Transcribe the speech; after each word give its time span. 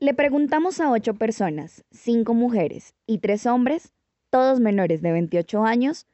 Le 0.00 0.14
preguntamos 0.14 0.80
a 0.80 0.90
ocho 0.90 1.12
personas, 1.12 1.84
cinco 1.90 2.32
mujeres 2.32 2.94
y 3.06 3.18
tres 3.18 3.44
hombres, 3.44 3.92
todos 4.30 4.58
menores 4.58 5.02
de 5.02 5.12
28 5.12 5.62
años, 5.66 6.06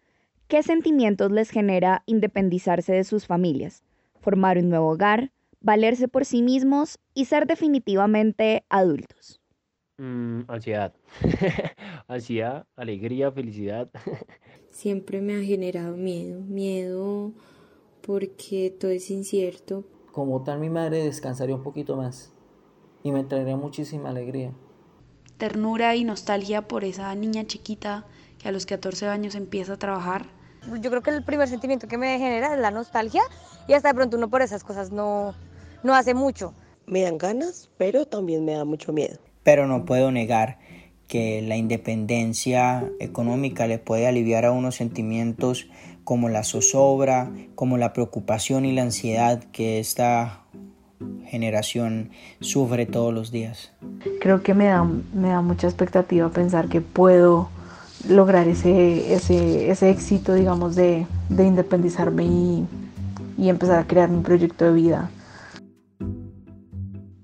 qué 0.48 0.64
sentimientos 0.64 1.30
les 1.30 1.50
genera 1.50 2.02
independizarse 2.04 2.92
de 2.94 3.04
sus 3.04 3.28
familias, 3.28 3.84
formar 4.18 4.58
un 4.58 4.70
nuevo 4.70 4.88
hogar, 4.88 5.30
valerse 5.60 6.08
por 6.08 6.24
sí 6.24 6.42
mismos 6.42 6.98
y 7.14 7.26
ser 7.26 7.46
definitivamente 7.46 8.64
adultos. 8.70 9.40
Mm, 9.98 10.40
ansiedad. 10.48 10.92
ansiedad, 12.08 12.66
alegría, 12.74 13.30
felicidad. 13.30 13.88
Siempre 14.72 15.20
me 15.20 15.36
ha 15.36 15.44
generado 15.44 15.96
miedo, 15.96 16.40
miedo 16.40 17.34
porque 18.04 18.74
todo 18.80 18.90
es 18.90 19.12
incierto. 19.12 19.84
Como 20.10 20.42
tal 20.42 20.58
mi 20.58 20.70
madre 20.70 21.04
descansaría 21.04 21.54
un 21.54 21.62
poquito 21.62 21.96
más 21.96 22.32
y 23.06 23.12
me 23.12 23.22
traería 23.22 23.56
muchísima 23.56 24.10
alegría. 24.10 24.50
Ternura 25.38 25.94
y 25.94 26.02
nostalgia 26.02 26.66
por 26.66 26.82
esa 26.82 27.14
niña 27.14 27.46
chiquita 27.46 28.04
que 28.38 28.48
a 28.48 28.52
los 28.52 28.66
14 28.66 29.06
años 29.06 29.36
empieza 29.36 29.74
a 29.74 29.76
trabajar. 29.76 30.26
Yo 30.80 30.90
creo 30.90 31.02
que 31.02 31.10
el 31.10 31.22
primer 31.22 31.46
sentimiento 31.46 31.86
que 31.86 31.98
me 31.98 32.18
genera 32.18 32.54
es 32.54 32.60
la 32.60 32.72
nostalgia 32.72 33.22
y 33.68 33.74
hasta 33.74 33.88
de 33.88 33.94
pronto 33.94 34.16
uno 34.16 34.28
por 34.28 34.42
esas 34.42 34.64
cosas 34.64 34.90
no, 34.90 35.34
no 35.84 35.94
hace 35.94 36.14
mucho. 36.14 36.52
Me 36.86 37.02
dan 37.02 37.16
ganas, 37.16 37.70
pero 37.78 38.06
también 38.06 38.44
me 38.44 38.54
da 38.54 38.64
mucho 38.64 38.92
miedo. 38.92 39.18
Pero 39.44 39.68
no 39.68 39.84
puedo 39.84 40.10
negar 40.10 40.58
que 41.06 41.42
la 41.42 41.56
independencia 41.56 42.90
económica 42.98 43.68
le 43.68 43.78
puede 43.78 44.08
aliviar 44.08 44.44
a 44.44 44.50
unos 44.50 44.74
sentimientos 44.74 45.68
como 46.02 46.28
la 46.28 46.42
zozobra, 46.42 47.30
como 47.54 47.78
la 47.78 47.92
preocupación 47.92 48.64
y 48.64 48.72
la 48.72 48.82
ansiedad 48.82 49.44
que 49.52 49.78
esta 49.78 50.44
generación 51.26 52.10
sufre 52.40 52.86
todos 52.86 53.12
los 53.12 53.30
días. 53.30 53.72
Creo 54.20 54.42
que 54.42 54.54
me 54.54 54.66
da, 54.66 54.84
me 54.84 55.28
da 55.28 55.42
mucha 55.42 55.66
expectativa 55.66 56.28
pensar 56.30 56.68
que 56.68 56.80
puedo 56.80 57.48
lograr 58.08 58.48
ese, 58.48 59.12
ese, 59.12 59.70
ese 59.70 59.90
éxito, 59.90 60.34
digamos, 60.34 60.76
de, 60.76 61.06
de 61.28 61.46
independizarme 61.46 62.24
y, 62.24 62.66
y 63.38 63.48
empezar 63.48 63.78
a 63.78 63.86
crear 63.86 64.08
mi 64.08 64.22
proyecto 64.22 64.64
de 64.64 64.72
vida. 64.72 65.10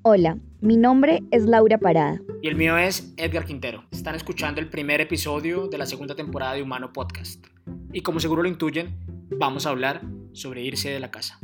Hola, 0.02 0.36
mi 0.60 0.76
nombre 0.76 1.22
es 1.30 1.44
Laura 1.44 1.78
Parada. 1.78 2.20
Y 2.42 2.48
el 2.48 2.56
mío 2.56 2.76
es 2.76 3.14
Edgar 3.16 3.44
Quintero. 3.44 3.84
Están 3.92 4.16
escuchando 4.16 4.60
el 4.60 4.68
primer 4.68 5.00
episodio 5.00 5.68
de 5.68 5.78
la 5.78 5.86
segunda 5.86 6.16
temporada 6.16 6.54
de 6.54 6.62
Humano 6.62 6.92
Podcast. 6.92 7.46
Y 7.92 8.00
como 8.00 8.18
seguro 8.18 8.42
lo 8.42 8.48
intuyen, 8.48 8.96
vamos 9.38 9.66
a 9.66 9.70
hablar 9.70 10.02
sobre 10.32 10.62
irse 10.62 10.90
de 10.90 10.98
la 10.98 11.12
casa 11.12 11.38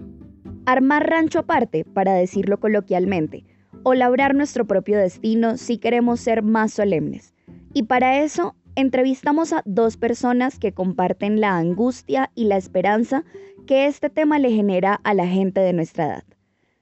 armar 0.72 1.08
rancho 1.08 1.38
aparte, 1.38 1.86
para 1.86 2.12
decirlo 2.12 2.60
coloquialmente, 2.60 3.44
o 3.84 3.94
labrar 3.94 4.34
nuestro 4.34 4.66
propio 4.66 4.98
destino 4.98 5.56
si 5.56 5.78
queremos 5.78 6.20
ser 6.20 6.42
más 6.42 6.74
solemnes. 6.74 7.32
Y 7.72 7.84
para 7.84 8.22
eso 8.22 8.54
entrevistamos 8.74 9.54
a 9.54 9.62
dos 9.64 9.96
personas 9.96 10.58
que 10.58 10.72
comparten 10.72 11.40
la 11.40 11.56
angustia 11.56 12.30
y 12.34 12.44
la 12.44 12.58
esperanza 12.58 13.24
que 13.66 13.86
este 13.86 14.10
tema 14.10 14.38
le 14.38 14.50
genera 14.50 15.00
a 15.04 15.14
la 15.14 15.26
gente 15.26 15.60
de 15.60 15.72
nuestra 15.72 16.04
edad. 16.06 16.24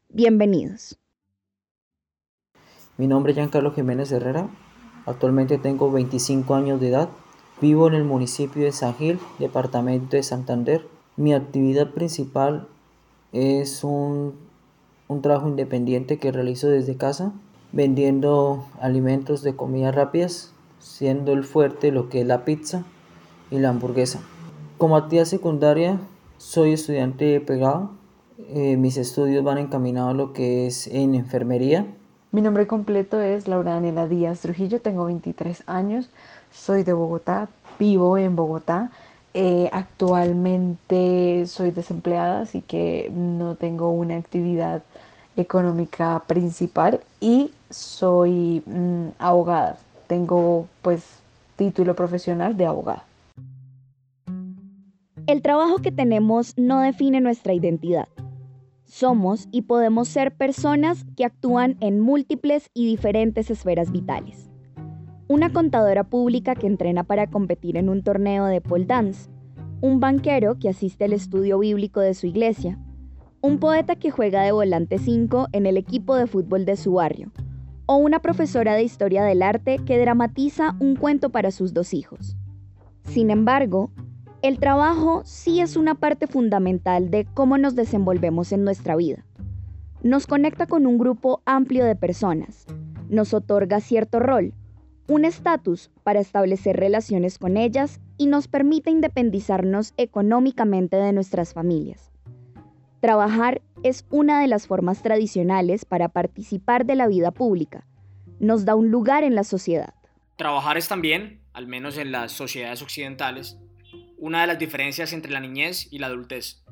Bienvenidos. 0.08 0.98
Mi 2.96 3.06
nombre 3.06 3.32
es 3.32 3.36
Giancarlo 3.36 3.72
Jiménez 3.72 4.10
Herrera. 4.10 4.48
Actualmente 5.04 5.58
tengo 5.58 5.92
25 5.92 6.56
años 6.56 6.80
de 6.80 6.88
edad. 6.88 7.08
Vivo 7.60 7.86
en 7.86 7.94
el 7.94 8.04
municipio 8.04 8.64
de 8.64 8.72
San 8.72 8.96
Gil, 8.96 9.20
departamento 9.38 10.16
de 10.16 10.24
Santander. 10.24 10.84
Mi 11.16 11.34
actividad 11.34 11.90
principal 11.92 12.66
es 13.36 13.84
un, 13.84 14.34
trabajo 15.20 15.48
independiente 15.48 16.18
que 16.18 16.32
realizo 16.32 16.68
desde 16.68 16.96
casa, 16.96 17.32
vendiendo 17.72 18.64
alimentos 18.80 19.42
de 19.42 19.54
comidas 19.54 19.94
rápidas, 19.94 20.52
siendo 20.78 21.32
el 21.32 21.44
fuerte 21.44 21.92
lo 21.92 22.08
que 22.08 22.22
es 22.22 22.26
la 22.26 22.44
pizza 22.44 22.84
y 23.50 23.58
la 23.58 23.68
hamburguesa. 23.68 24.20
Como 24.78 24.96
actividad 24.96 25.26
secundaria, 25.26 25.98
soy 26.38 26.72
estudiante 26.72 27.40
pegado. 27.40 27.90
Eh, 28.48 28.76
mis 28.76 28.96
estudios 28.96 29.44
van 29.44 29.58
encaminados 29.58 30.10
a 30.10 30.16
lo 30.16 30.32
que 30.32 30.66
es 30.66 30.86
en 30.86 31.14
enfermería. 31.14 31.86
Mi 32.32 32.40
nombre 32.42 32.66
completo 32.66 33.20
es 33.20 33.48
Laura 33.48 33.74
Daniela 33.74 34.08
Díaz 34.08 34.40
Trujillo, 34.40 34.80
tengo 34.80 35.06
23 35.06 35.62
años, 35.66 36.10
soy 36.50 36.82
de 36.82 36.92
Bogotá, 36.92 37.48
vivo 37.78 38.18
en 38.18 38.36
Bogotá. 38.36 38.90
Eh, 39.38 39.68
actualmente 39.70 41.44
soy 41.46 41.70
desempleada, 41.70 42.40
así 42.40 42.62
que 42.62 43.12
no 43.12 43.54
tengo 43.54 43.90
una 43.90 44.16
actividad 44.16 44.82
económica 45.36 46.22
principal 46.26 47.00
y 47.20 47.50
soy 47.68 48.62
mm, 48.64 49.08
abogada. 49.18 49.76
Tengo 50.06 50.68
pues 50.80 51.04
título 51.56 51.94
profesional 51.94 52.56
de 52.56 52.64
abogada. 52.64 53.04
El 55.26 55.42
trabajo 55.42 55.80
que 55.82 55.92
tenemos 55.92 56.54
no 56.56 56.80
define 56.80 57.20
nuestra 57.20 57.52
identidad. 57.52 58.08
Somos 58.86 59.48
y 59.52 59.62
podemos 59.62 60.08
ser 60.08 60.34
personas 60.34 61.04
que 61.14 61.26
actúan 61.26 61.76
en 61.80 62.00
múltiples 62.00 62.70
y 62.72 62.86
diferentes 62.86 63.50
esferas 63.50 63.92
vitales 63.92 64.48
una 65.28 65.52
contadora 65.52 66.04
pública 66.04 66.54
que 66.54 66.68
entrena 66.68 67.02
para 67.02 67.26
competir 67.26 67.76
en 67.76 67.88
un 67.88 68.02
torneo 68.02 68.46
de 68.46 68.60
pole 68.60 68.86
dance, 68.86 69.28
un 69.80 69.98
banquero 69.98 70.58
que 70.58 70.68
asiste 70.68 71.04
al 71.04 71.12
estudio 71.12 71.58
bíblico 71.58 72.00
de 72.00 72.14
su 72.14 72.28
iglesia, 72.28 72.78
un 73.40 73.58
poeta 73.58 73.96
que 73.96 74.12
juega 74.12 74.42
de 74.42 74.52
volante 74.52 74.98
5 74.98 75.48
en 75.52 75.66
el 75.66 75.76
equipo 75.76 76.14
de 76.14 76.28
fútbol 76.28 76.64
de 76.64 76.76
su 76.76 76.92
barrio, 76.92 77.32
o 77.86 77.96
una 77.96 78.20
profesora 78.20 78.74
de 78.74 78.84
historia 78.84 79.24
del 79.24 79.42
arte 79.42 79.78
que 79.84 79.98
dramatiza 79.98 80.76
un 80.78 80.94
cuento 80.94 81.30
para 81.30 81.50
sus 81.50 81.74
dos 81.74 81.92
hijos. 81.92 82.36
Sin 83.02 83.30
embargo, 83.30 83.90
el 84.42 84.60
trabajo 84.60 85.22
sí 85.24 85.60
es 85.60 85.76
una 85.76 85.96
parte 85.96 86.28
fundamental 86.28 87.10
de 87.10 87.26
cómo 87.34 87.58
nos 87.58 87.74
desenvolvemos 87.74 88.52
en 88.52 88.62
nuestra 88.62 88.94
vida. 88.94 89.24
Nos 90.04 90.28
conecta 90.28 90.66
con 90.66 90.86
un 90.86 90.98
grupo 90.98 91.42
amplio 91.46 91.84
de 91.84 91.96
personas, 91.96 92.64
nos 93.08 93.34
otorga 93.34 93.80
cierto 93.80 94.20
rol, 94.20 94.54
un 95.08 95.24
estatus 95.24 95.90
para 96.02 96.20
establecer 96.20 96.76
relaciones 96.76 97.38
con 97.38 97.56
ellas 97.56 98.00
y 98.18 98.26
nos 98.26 98.48
permite 98.48 98.90
independizarnos 98.90 99.94
económicamente 99.96 100.96
de 100.96 101.12
nuestras 101.12 101.52
familias. 101.52 102.10
Trabajar 103.00 103.62
es 103.82 104.04
una 104.10 104.40
de 104.40 104.48
las 104.48 104.66
formas 104.66 105.02
tradicionales 105.02 105.84
para 105.84 106.08
participar 106.08 106.86
de 106.86 106.96
la 106.96 107.06
vida 107.06 107.30
pública. 107.30 107.86
Nos 108.40 108.64
da 108.64 108.74
un 108.74 108.90
lugar 108.90 109.22
en 109.22 109.34
la 109.34 109.44
sociedad. 109.44 109.94
Trabajar 110.36 110.76
es 110.76 110.88
también, 110.88 111.40
al 111.52 111.66
menos 111.66 111.98
en 111.98 112.10
las 112.10 112.32
sociedades 112.32 112.82
occidentales, 112.82 113.58
una 114.18 114.40
de 114.40 114.46
las 114.48 114.58
diferencias 114.58 115.12
entre 115.12 115.32
la 115.32 115.40
niñez 115.40 115.92
y 115.92 115.98
la 115.98 116.08
adultez. 116.08 116.64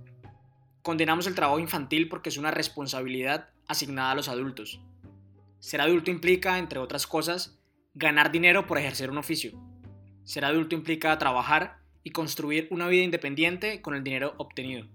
Condenamos 0.82 1.26
el 1.26 1.34
trabajo 1.34 1.58
infantil 1.58 2.08
porque 2.08 2.30
es 2.30 2.36
una 2.36 2.50
responsabilidad 2.50 3.48
asignada 3.68 4.10
a 4.10 4.14
los 4.14 4.28
adultos. 4.28 4.80
Ser 5.60 5.80
adulto 5.80 6.10
implica, 6.10 6.58
entre 6.58 6.78
otras 6.78 7.06
cosas, 7.06 7.58
ganar 7.94 8.30
dinero 8.32 8.66
por 8.66 8.78
ejercer 8.78 9.10
un 9.10 9.18
oficio. 9.18 9.52
Ser 10.24 10.44
adulto 10.44 10.74
implica 10.74 11.18
trabajar 11.18 11.78
y 12.02 12.10
construir 12.10 12.68
una 12.70 12.88
vida 12.88 13.04
independiente 13.04 13.80
con 13.80 13.94
el 13.94 14.04
dinero 14.04 14.34
obtenido. 14.38 14.86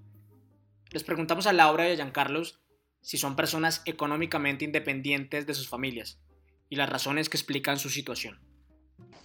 Les 0.91 1.03
preguntamos 1.03 1.47
a 1.47 1.53
Laura 1.53 1.87
y 1.87 1.93
a 1.93 1.95
Giancarlos 1.95 2.59
si 3.01 3.17
son 3.17 3.35
personas 3.35 3.81
económicamente 3.85 4.65
independientes 4.65 5.47
de 5.47 5.53
sus 5.53 5.69
familias 5.69 6.19
y 6.69 6.75
las 6.75 6.89
razones 6.89 7.29
que 7.29 7.37
explican 7.37 7.79
su 7.79 7.89
situación. 7.89 8.39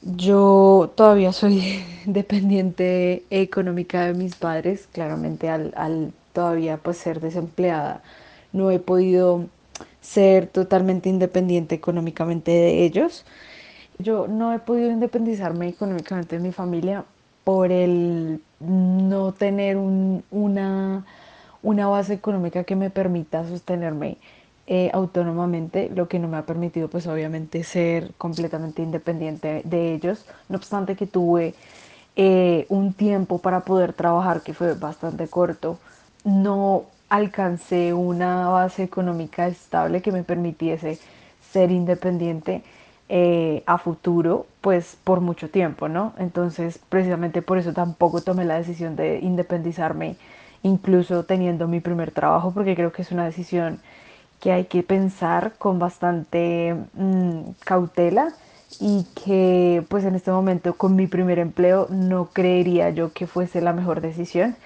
Yo 0.02 0.92
todavía 0.96 1.32
soy 1.32 1.82
dependiente 2.06 3.24
económica 3.30 4.06
de 4.06 4.14
mis 4.14 4.36
padres, 4.36 4.88
claramente 4.92 5.48
al, 5.48 5.72
al 5.76 6.12
todavía 6.32 6.76
pues 6.76 6.98
ser 6.98 7.20
desempleada 7.20 8.02
no 8.54 8.70
he 8.70 8.78
podido 8.78 9.46
ser 10.00 10.46
totalmente 10.46 11.08
independiente 11.10 11.74
económicamente 11.74 12.52
de 12.52 12.84
ellos. 12.84 13.26
Yo 13.98 14.26
no 14.28 14.52
he 14.52 14.58
podido 14.58 14.90
independizarme 14.90 15.68
económicamente 15.68 16.36
de 16.36 16.42
mi 16.42 16.52
familia 16.52 17.04
por 17.44 17.70
el 17.70 18.40
no 18.60 19.32
tener 19.32 19.76
una, 19.76 21.04
una 21.62 21.86
base 21.86 22.14
económica 22.14 22.64
que 22.64 22.76
me 22.76 22.90
permita 22.90 23.46
sostenerme 23.46 24.18
eh, 24.66 24.90
autónomamente, 24.94 25.90
lo 25.94 26.08
que 26.08 26.18
no 26.18 26.26
me 26.26 26.38
ha 26.38 26.46
permitido 26.46 26.88
pues 26.88 27.06
obviamente 27.06 27.62
ser 27.64 28.14
completamente 28.16 28.82
independiente 28.82 29.60
de 29.64 29.92
ellos, 29.92 30.24
no 30.48 30.56
obstante 30.56 30.96
que 30.96 31.06
tuve 31.06 31.54
eh, 32.16 32.64
un 32.70 32.94
tiempo 32.94 33.38
para 33.38 33.60
poder 33.60 33.92
trabajar 33.92 34.42
que 34.42 34.54
fue 34.54 34.74
bastante 34.74 35.28
corto, 35.28 35.78
no 36.24 36.84
alcancé 37.10 37.92
una 37.92 38.48
base 38.48 38.82
económica 38.82 39.46
estable 39.46 40.00
que 40.00 40.12
me 40.12 40.24
permitiese 40.24 40.98
ser 41.52 41.70
independiente 41.70 42.62
eh, 43.08 43.62
a 43.66 43.78
futuro, 43.78 44.46
pues 44.60 44.96
por 45.04 45.20
mucho 45.20 45.50
tiempo, 45.50 45.88
¿no? 45.88 46.14
Entonces, 46.18 46.78
precisamente 46.88 47.42
por 47.42 47.58
eso 47.58 47.72
tampoco 47.72 48.22
tomé 48.22 48.44
la 48.44 48.56
decisión 48.56 48.96
de 48.96 49.20
independizarme, 49.20 50.16
incluso 50.62 51.24
teniendo 51.24 51.68
mi 51.68 51.80
primer 51.80 52.12
trabajo, 52.12 52.52
porque 52.52 52.74
creo 52.74 52.92
que 52.92 53.02
es 53.02 53.12
una 53.12 53.26
decisión 53.26 53.80
que 54.40 54.52
hay 54.52 54.64
que 54.64 54.82
pensar 54.82 55.54
con 55.58 55.78
bastante 55.78 56.76
mm, 56.94 57.40
cautela 57.64 58.34
y 58.80 59.06
que 59.24 59.84
pues 59.88 60.04
en 60.04 60.14
este 60.14 60.30
momento 60.30 60.74
con 60.74 60.96
mi 60.96 61.06
primer 61.06 61.38
empleo 61.38 61.86
no 61.90 62.26
creería 62.26 62.90
yo 62.90 63.12
que 63.12 63.26
fuese 63.26 63.60
la 63.60 63.72
mejor 63.72 64.00
decisión. 64.00 64.56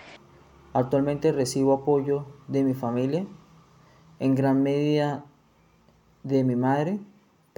Actualmente 0.72 1.32
recibo 1.32 1.72
apoyo 1.72 2.26
de 2.46 2.62
mi 2.62 2.74
familia, 2.74 3.24
en 4.20 4.34
gran 4.34 4.62
medida 4.62 5.24
de 6.22 6.44
mi 6.44 6.56
madre. 6.56 6.98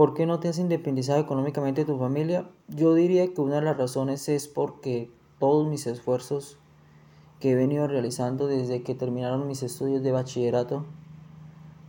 ¿Por 0.01 0.15
qué 0.15 0.25
no 0.25 0.41
te 0.41 0.49
has 0.49 0.57
independizado 0.57 1.21
económicamente 1.21 1.83
de 1.83 1.93
tu 1.93 1.99
familia? 1.99 2.49
Yo 2.69 2.95
diría 2.95 3.35
que 3.35 3.41
una 3.43 3.57
de 3.57 3.61
las 3.61 3.77
razones 3.77 4.31
es 4.31 4.49
porque 4.49 5.11
todos 5.39 5.69
mis 5.69 5.87
esfuerzos 5.87 6.57
que 7.39 7.51
he 7.51 7.55
venido 7.55 7.87
realizando 7.87 8.47
desde 8.47 8.83
que 8.83 8.95
terminaron 8.95 9.47
mis 9.47 9.63
estudios 9.63 10.03
de 10.03 10.11
bachillerato 10.11 10.87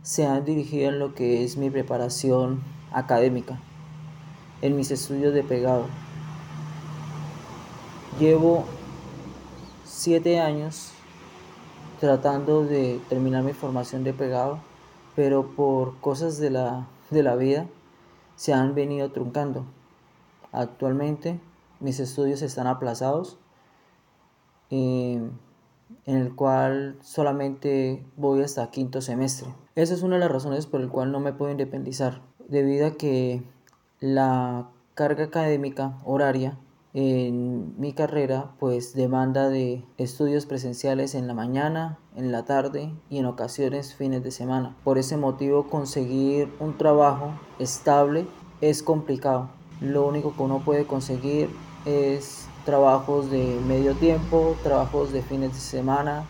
se 0.02 0.26
han 0.26 0.44
dirigido 0.44 0.90
en 0.90 0.98
lo 0.98 1.14
que 1.14 1.42
es 1.42 1.56
mi 1.56 1.70
preparación 1.70 2.62
académica, 2.92 3.58
en 4.60 4.76
mis 4.76 4.90
estudios 4.90 5.32
de 5.32 5.42
pegado. 5.42 5.86
Llevo 8.20 8.64
siete 9.86 10.38
años 10.38 10.90
tratando 11.98 12.62
de 12.62 13.00
terminar 13.08 13.42
mi 13.42 13.54
formación 13.54 14.04
de 14.04 14.12
pegado, 14.12 14.58
pero 15.16 15.46
por 15.56 15.96
cosas 16.00 16.36
de 16.36 16.50
la, 16.50 16.86
de 17.10 17.22
la 17.22 17.36
vida 17.36 17.68
se 18.36 18.52
han 18.52 18.74
venido 18.74 19.10
truncando. 19.12 19.66
Actualmente 20.52 21.40
mis 21.80 22.00
estudios 22.00 22.42
están 22.42 22.66
aplazados, 22.66 23.38
eh, 24.70 25.20
en 26.06 26.16
el 26.16 26.34
cual 26.34 26.96
solamente 27.02 28.04
voy 28.16 28.42
hasta 28.42 28.70
quinto 28.70 29.00
semestre. 29.00 29.48
Esa 29.74 29.94
es 29.94 30.02
una 30.02 30.16
de 30.16 30.20
las 30.20 30.30
razones 30.30 30.66
por 30.66 30.80
el 30.80 30.88
cual 30.88 31.12
no 31.12 31.20
me 31.20 31.32
puedo 31.32 31.50
independizar, 31.50 32.22
debido 32.48 32.86
a 32.86 32.92
que 32.92 33.42
la 34.00 34.68
carga 34.94 35.24
académica 35.24 35.98
horaria 36.04 36.58
en 36.94 37.78
mi 37.80 37.94
carrera 37.94 38.54
pues 38.58 38.94
demanda 38.94 39.48
de 39.48 39.84
estudios 39.96 40.46
presenciales 40.46 41.14
en 41.14 41.26
la 41.26 41.34
mañana, 41.34 41.98
en 42.16 42.32
la 42.32 42.44
tarde 42.44 42.92
y 43.08 43.18
en 43.18 43.26
ocasiones 43.26 43.94
fines 43.94 44.22
de 44.22 44.30
semana. 44.30 44.76
Por 44.84 44.98
ese 44.98 45.16
motivo 45.16 45.68
conseguir 45.68 46.52
un 46.60 46.76
trabajo 46.76 47.32
estable 47.58 48.26
es 48.60 48.82
complicado. 48.82 49.50
Lo 49.80 50.06
único 50.06 50.34
que 50.36 50.42
uno 50.42 50.60
puede 50.60 50.86
conseguir 50.86 51.48
es 51.86 52.46
trabajos 52.64 53.30
de 53.30 53.58
medio 53.66 53.94
tiempo, 53.94 54.56
trabajos 54.62 55.12
de 55.12 55.22
fines 55.22 55.54
de 55.54 55.60
semana 55.60 56.24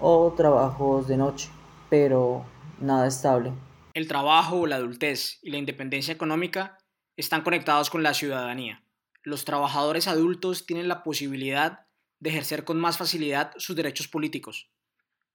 o 0.00 0.32
trabajos 0.36 1.06
de 1.06 1.16
noche, 1.16 1.50
pero 1.88 2.44
nada 2.80 3.06
estable. 3.06 3.52
El 3.92 4.08
trabajo, 4.08 4.66
la 4.66 4.76
adultez 4.76 5.38
y 5.42 5.50
la 5.50 5.58
independencia 5.58 6.14
económica 6.14 6.78
están 7.16 7.42
conectados 7.42 7.90
con 7.90 8.02
la 8.02 8.14
ciudadanía. 8.14 8.82
Los 9.22 9.44
trabajadores 9.44 10.08
adultos 10.08 10.64
tienen 10.64 10.88
la 10.88 11.02
posibilidad 11.02 11.86
de 12.20 12.30
ejercer 12.30 12.64
con 12.64 12.80
más 12.80 12.96
facilidad 12.96 13.52
sus 13.56 13.76
derechos 13.76 14.08
políticos. 14.08 14.70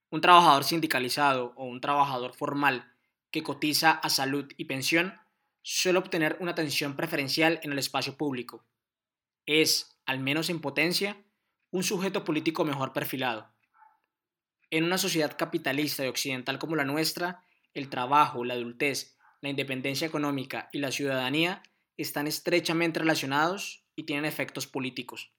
Un 0.10 0.22
trabajador 0.22 0.64
sindicalizado 0.64 1.54
o 1.56 1.66
un 1.66 1.82
trabajador 1.82 2.34
formal 2.34 2.92
que 3.32 3.44
cotiza 3.44 3.92
a 3.92 4.10
salud 4.10 4.52
y 4.58 4.66
pensión 4.66 5.20
suele 5.62 6.00
obtener 6.00 6.38
una 6.40 6.52
atención 6.52 6.96
preferencial 6.96 7.60
en 7.64 7.72
el 7.72 7.80
espacio 7.80 8.18
público. 8.18 8.66
Es, 9.46 10.00
al 10.06 10.20
menos 10.20 10.50
en 10.50 10.62
potencia, 10.62 11.18
un 11.72 11.84
sujeto 11.84 12.24
político 12.24 12.66
mejor 12.66 12.94
perfilado. 12.94 13.52
En 14.72 14.84
una 14.84 14.98
sociedad 14.98 15.36
capitalista 15.38 16.06
y 16.06 16.08
occidental 16.08 16.58
como 16.60 16.76
la 16.76 16.86
nuestra, 16.86 17.44
el 17.74 17.90
trabajo, 17.90 18.46
la 18.46 18.54
adultez, 18.54 19.18
la 19.42 19.50
independencia 19.50 20.08
económica 20.08 20.70
y 20.72 20.80
la 20.80 20.92
ciudadanía 20.92 21.62
están 21.98 22.28
estrechamente 22.28 23.00
relacionados 23.00 23.86
y 23.96 24.04
tienen 24.04 24.26
efectos 24.26 24.68
políticos. 24.68 25.34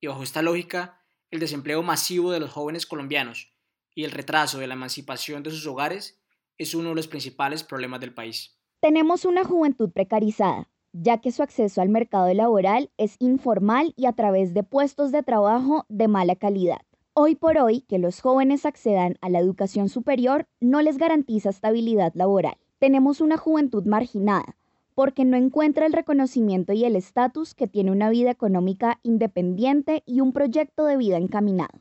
Y 0.00 0.06
bajo 0.06 0.22
esta 0.22 0.42
lógica, 0.42 1.02
el 1.30 1.40
desempleo 1.40 1.82
masivo 1.82 2.30
de 2.30 2.40
los 2.40 2.50
jóvenes 2.50 2.86
colombianos 2.86 3.54
y 3.94 4.04
el 4.04 4.10
retraso 4.10 4.58
de 4.58 4.66
la 4.66 4.74
emancipación 4.74 5.42
de 5.42 5.50
sus 5.50 5.66
hogares 5.66 6.20
es 6.58 6.74
uno 6.74 6.90
de 6.90 6.94
los 6.94 7.08
principales 7.08 7.64
problemas 7.64 8.00
del 8.00 8.14
país. 8.14 8.58
Tenemos 8.80 9.24
una 9.24 9.44
juventud 9.44 9.90
precarizada, 9.90 10.68
ya 10.92 11.20
que 11.20 11.32
su 11.32 11.42
acceso 11.42 11.80
al 11.80 11.88
mercado 11.88 12.32
laboral 12.34 12.90
es 12.98 13.16
informal 13.18 13.94
y 13.96 14.06
a 14.06 14.12
través 14.12 14.54
de 14.54 14.62
puestos 14.62 15.10
de 15.10 15.22
trabajo 15.22 15.86
de 15.88 16.06
mala 16.06 16.36
calidad. 16.36 16.82
Hoy 17.14 17.34
por 17.34 17.58
hoy, 17.58 17.82
que 17.82 17.98
los 17.98 18.20
jóvenes 18.20 18.66
accedan 18.66 19.16
a 19.20 19.30
la 19.30 19.38
educación 19.38 19.88
superior 19.88 20.46
no 20.60 20.82
les 20.82 20.98
garantiza 20.98 21.50
estabilidad 21.50 22.12
laboral. 22.14 22.56
Tenemos 22.78 23.20
una 23.20 23.36
juventud 23.36 23.84
marginada, 23.86 24.56
porque 24.94 25.24
no 25.24 25.36
encuentra 25.36 25.86
el 25.86 25.92
reconocimiento 25.92 26.72
y 26.72 26.84
el 26.84 26.96
estatus 26.96 27.54
que 27.54 27.66
tiene 27.66 27.90
una 27.90 28.10
vida 28.10 28.30
económica 28.30 29.00
independiente 29.02 30.02
y 30.06 30.20
un 30.20 30.32
proyecto 30.32 30.84
de 30.86 30.96
vida 30.96 31.16
encaminado. 31.16 31.80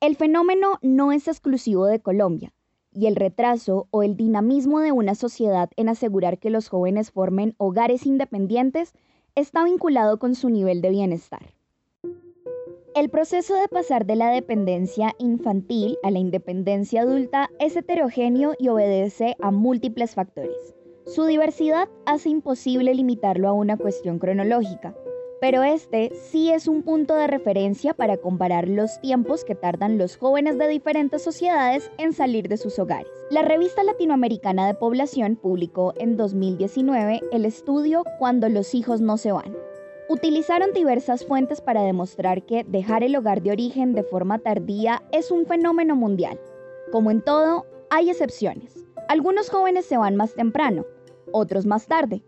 El 0.00 0.16
fenómeno 0.16 0.78
no 0.82 1.12
es 1.12 1.26
exclusivo 1.26 1.86
de 1.86 2.00
Colombia, 2.00 2.52
y 2.92 3.06
el 3.06 3.16
retraso 3.16 3.88
o 3.90 4.02
el 4.02 4.16
dinamismo 4.16 4.80
de 4.80 4.92
una 4.92 5.14
sociedad 5.14 5.70
en 5.76 5.88
asegurar 5.88 6.38
que 6.38 6.50
los 6.50 6.68
jóvenes 6.68 7.10
formen 7.10 7.54
hogares 7.58 8.06
independientes 8.06 8.92
está 9.34 9.64
vinculado 9.64 10.18
con 10.18 10.34
su 10.34 10.48
nivel 10.48 10.80
de 10.80 10.90
bienestar. 10.90 11.54
El 12.94 13.10
proceso 13.10 13.54
de 13.54 13.68
pasar 13.68 14.06
de 14.06 14.16
la 14.16 14.30
dependencia 14.30 15.14
infantil 15.18 15.98
a 16.02 16.10
la 16.10 16.18
independencia 16.18 17.02
adulta 17.02 17.50
es 17.58 17.76
heterogéneo 17.76 18.54
y 18.58 18.68
obedece 18.68 19.36
a 19.42 19.50
múltiples 19.50 20.14
factores. 20.14 20.75
Su 21.06 21.24
diversidad 21.24 21.88
hace 22.04 22.30
imposible 22.30 22.92
limitarlo 22.92 23.48
a 23.48 23.52
una 23.52 23.76
cuestión 23.76 24.18
cronológica, 24.18 24.96
pero 25.40 25.62
este 25.62 26.12
sí 26.16 26.50
es 26.50 26.66
un 26.66 26.82
punto 26.82 27.14
de 27.14 27.28
referencia 27.28 27.94
para 27.94 28.16
comparar 28.16 28.66
los 28.66 29.00
tiempos 29.00 29.44
que 29.44 29.54
tardan 29.54 29.98
los 29.98 30.16
jóvenes 30.16 30.58
de 30.58 30.66
diferentes 30.66 31.22
sociedades 31.22 31.92
en 31.98 32.12
salir 32.12 32.48
de 32.48 32.56
sus 32.56 32.80
hogares. 32.80 33.12
La 33.30 33.42
revista 33.42 33.84
latinoamericana 33.84 34.66
de 34.66 34.74
población 34.74 35.36
publicó 35.36 35.94
en 35.96 36.16
2019 36.16 37.20
el 37.30 37.44
estudio 37.44 38.02
Cuando 38.18 38.48
los 38.48 38.74
hijos 38.74 39.00
no 39.00 39.16
se 39.16 39.30
van. 39.30 39.56
Utilizaron 40.08 40.72
diversas 40.72 41.24
fuentes 41.24 41.60
para 41.60 41.82
demostrar 41.82 42.44
que 42.46 42.64
dejar 42.64 43.04
el 43.04 43.14
hogar 43.14 43.42
de 43.42 43.52
origen 43.52 43.92
de 43.92 44.02
forma 44.02 44.40
tardía 44.40 45.04
es 45.12 45.30
un 45.30 45.46
fenómeno 45.46 45.94
mundial. 45.94 46.40
Como 46.90 47.12
en 47.12 47.22
todo, 47.22 47.64
hay 47.90 48.10
excepciones. 48.10 48.84
Algunos 49.08 49.50
jóvenes 49.50 49.86
se 49.86 49.96
van 49.96 50.16
más 50.16 50.34
temprano, 50.34 50.84
otros 51.32 51.66
más 51.66 51.86
tarde, 51.86 52.22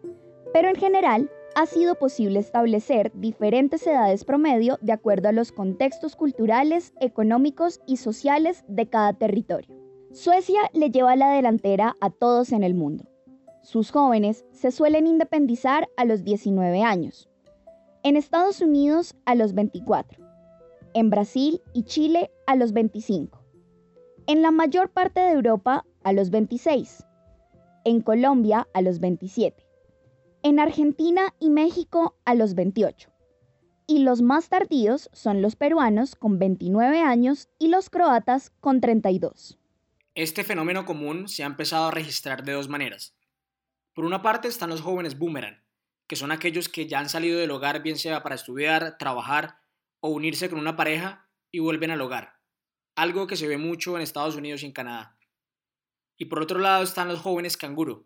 pero 0.52 0.68
en 0.68 0.76
general 0.76 1.30
ha 1.54 1.66
sido 1.66 1.96
posible 1.96 2.38
establecer 2.38 3.10
diferentes 3.14 3.86
edades 3.86 4.24
promedio 4.24 4.78
de 4.80 4.92
acuerdo 4.92 5.28
a 5.28 5.32
los 5.32 5.52
contextos 5.52 6.14
culturales, 6.14 6.94
económicos 7.00 7.80
y 7.86 7.96
sociales 7.96 8.64
de 8.68 8.88
cada 8.88 9.12
territorio. 9.12 9.74
Suecia 10.12 10.60
le 10.72 10.90
lleva 10.90 11.16
la 11.16 11.30
delantera 11.30 11.96
a 12.00 12.10
todos 12.10 12.52
en 12.52 12.62
el 12.62 12.74
mundo. 12.74 13.06
Sus 13.62 13.90
jóvenes 13.90 14.44
se 14.52 14.70
suelen 14.70 15.06
independizar 15.06 15.88
a 15.96 16.04
los 16.04 16.24
19 16.24 16.82
años. 16.82 17.28
En 18.02 18.16
Estados 18.16 18.60
Unidos 18.60 19.16
a 19.24 19.34
los 19.34 19.54
24. 19.54 20.24
En 20.94 21.10
Brasil 21.10 21.60
y 21.74 21.82
Chile 21.82 22.30
a 22.46 22.56
los 22.56 22.72
25. 22.72 23.42
En 24.26 24.42
la 24.42 24.50
mayor 24.50 24.90
parte 24.90 25.20
de 25.20 25.32
Europa 25.32 25.84
a 26.04 26.12
los 26.12 26.30
26 26.30 27.07
en 27.88 28.02
Colombia 28.02 28.68
a 28.74 28.82
los 28.82 29.00
27, 29.00 29.66
en 30.42 30.60
Argentina 30.60 31.34
y 31.40 31.48
México 31.48 32.18
a 32.26 32.34
los 32.34 32.54
28. 32.54 33.10
Y 33.86 34.00
los 34.00 34.20
más 34.20 34.50
tardíos 34.50 35.08
son 35.14 35.40
los 35.40 35.56
peruanos 35.56 36.14
con 36.14 36.38
29 36.38 37.00
años 37.00 37.48
y 37.58 37.68
los 37.68 37.88
croatas 37.88 38.50
con 38.60 38.82
32. 38.82 39.58
Este 40.14 40.44
fenómeno 40.44 40.84
común 40.84 41.28
se 41.28 41.44
ha 41.44 41.46
empezado 41.46 41.88
a 41.88 41.90
registrar 41.90 42.44
de 42.44 42.52
dos 42.52 42.68
maneras. 42.68 43.16
Por 43.94 44.04
una 44.04 44.20
parte 44.20 44.48
están 44.48 44.68
los 44.68 44.82
jóvenes 44.82 45.18
boomerang, 45.18 45.64
que 46.06 46.16
son 46.16 46.30
aquellos 46.30 46.68
que 46.68 46.86
ya 46.86 46.98
han 46.98 47.08
salido 47.08 47.38
del 47.38 47.52
hogar 47.52 47.82
bien 47.82 47.96
sea 47.96 48.22
para 48.22 48.34
estudiar, 48.34 48.98
trabajar 48.98 49.60
o 50.00 50.10
unirse 50.10 50.50
con 50.50 50.58
una 50.58 50.76
pareja 50.76 51.26
y 51.50 51.60
vuelven 51.60 51.90
al 51.90 52.02
hogar, 52.02 52.34
algo 52.96 53.26
que 53.26 53.36
se 53.36 53.48
ve 53.48 53.56
mucho 53.56 53.96
en 53.96 54.02
Estados 54.02 54.36
Unidos 54.36 54.62
y 54.62 54.66
en 54.66 54.72
Canadá. 54.72 55.17
Y 56.18 56.24
por 56.24 56.42
otro 56.42 56.58
lado 56.58 56.82
están 56.82 57.06
los 57.06 57.20
jóvenes 57.20 57.56
canguro, 57.56 58.04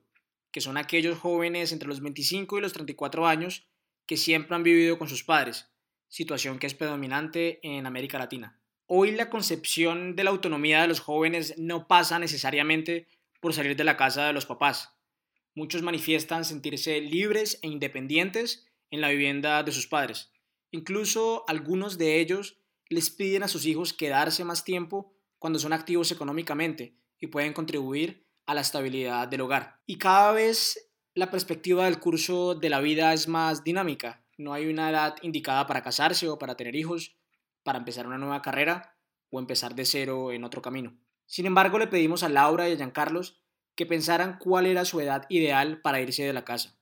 que 0.52 0.61
son 0.61 0.76
aquellos 0.76 1.19
jóvenes 1.19 1.73
entre 1.73 1.88
los 1.88 2.00
25 2.02 2.59
y 2.59 2.61
los 2.61 2.75
34 2.75 3.26
años 3.26 3.66
que 4.07 4.19
siempre 4.19 4.54
han 4.54 4.62
vivido 4.62 4.99
con 4.99 5.09
sus 5.09 5.25
padres, 5.25 5.71
situación 6.09 6.59
que 6.59 6.66
es 6.66 6.75
predominante 6.75 7.59
en 7.62 7.87
América 7.87 8.19
Latina. 8.19 8.61
Hoy 8.87 9.12
la 9.12 9.31
concepción 9.31 10.14
de 10.14 10.25
la 10.25 10.31
autonomía 10.31 10.83
de 10.83 10.88
los 10.88 11.00
jóvenes 11.00 11.54
no 11.57 11.88
pasa 11.88 12.19
necesariamente 12.19 13.09
por 13.40 13.54
salir 13.54 13.76
de 13.76 13.85
la 13.85 13.97
casa 13.97 14.26
de 14.26 14.35
los 14.35 14.45
papás. 14.45 14.90
Muchos 15.54 15.81
manifiestan 15.81 16.45
sentirse 16.45 17.00
libres 17.00 17.59
e 17.62 17.69
independientes 17.69 18.66
en 18.90 19.00
la 19.00 19.09
vivienda 19.09 19.62
de 19.62 19.73
sus 19.73 19.87
padres. 19.87 20.31
Incluso 20.71 21.45
algunos 21.49 21.97
de 21.97 22.21
ellos 22.21 22.59
les 22.90 23.09
piden 23.09 23.42
a 23.42 23.49
sus 23.49 23.64
hijos 23.64 23.95
quedarse 23.95 24.45
más 24.45 24.64
tiempo 24.64 25.14
cuando 25.38 25.59
son 25.59 25.73
activos 25.73 26.12
económicamente 26.12 26.95
y 27.23 27.29
pueden 27.29 27.52
contribuir 27.52 28.26
a 28.47 28.55
la 28.55 28.62
estabilidad 28.62 29.29
del 29.29 29.43
hogar. 29.43 29.81
Y 29.87 29.97
cada 29.97 30.33
vez 30.33 30.91
la 31.14 31.31
perspectiva 31.31 31.85
del 31.85 32.00
curso 32.00 32.57
de 32.57 32.69
la 32.69 32.81
vida 32.81 33.14
es 33.14 33.29
más 33.29 33.62
dinámica. 33.62 34.26
No 34.37 34.52
hay 34.52 34.67
una 34.67 34.91
edad 34.91 35.14
indicada 35.23 35.69
para 35.69 35.83
casarse 35.83 36.29
o 36.29 36.37
para 36.37 36.57
tener 36.57 36.75
hijos, 36.75 37.17
para 37.62 37.79
empezar 37.79 38.09
una 38.09 38.19
nueva 38.19 38.43
carrera 38.43 38.97
o 39.31 39.38
empezar 39.38 39.76
de 39.76 39.85
cero 39.85 40.33
en 40.33 40.43
otro 40.43 40.61
camino. 40.62 40.99
Sin 41.25 41.47
embargo, 41.47 41.79
le 41.79 41.87
pedimos 41.87 42.25
a 42.25 42.29
Laura 42.29 42.69
y 42.69 42.73
a 42.73 42.76
Giancarlos 42.76 43.41
que 43.76 43.87
pensaran 43.87 44.38
cuál 44.38 44.67
era 44.67 44.85
su 44.85 45.00
edad 45.00 45.25
ideal 45.29 45.81
para 45.81 46.00
irse 46.00 46.25
de 46.25 46.33
la 46.33 46.45
casa, 46.45 46.76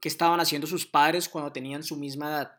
qué 0.00 0.08
estaban 0.08 0.38
haciendo 0.38 0.68
sus 0.68 0.86
padres 0.86 1.28
cuando 1.28 1.52
tenían 1.52 1.82
su 1.82 1.96
misma 1.96 2.28
edad 2.28 2.58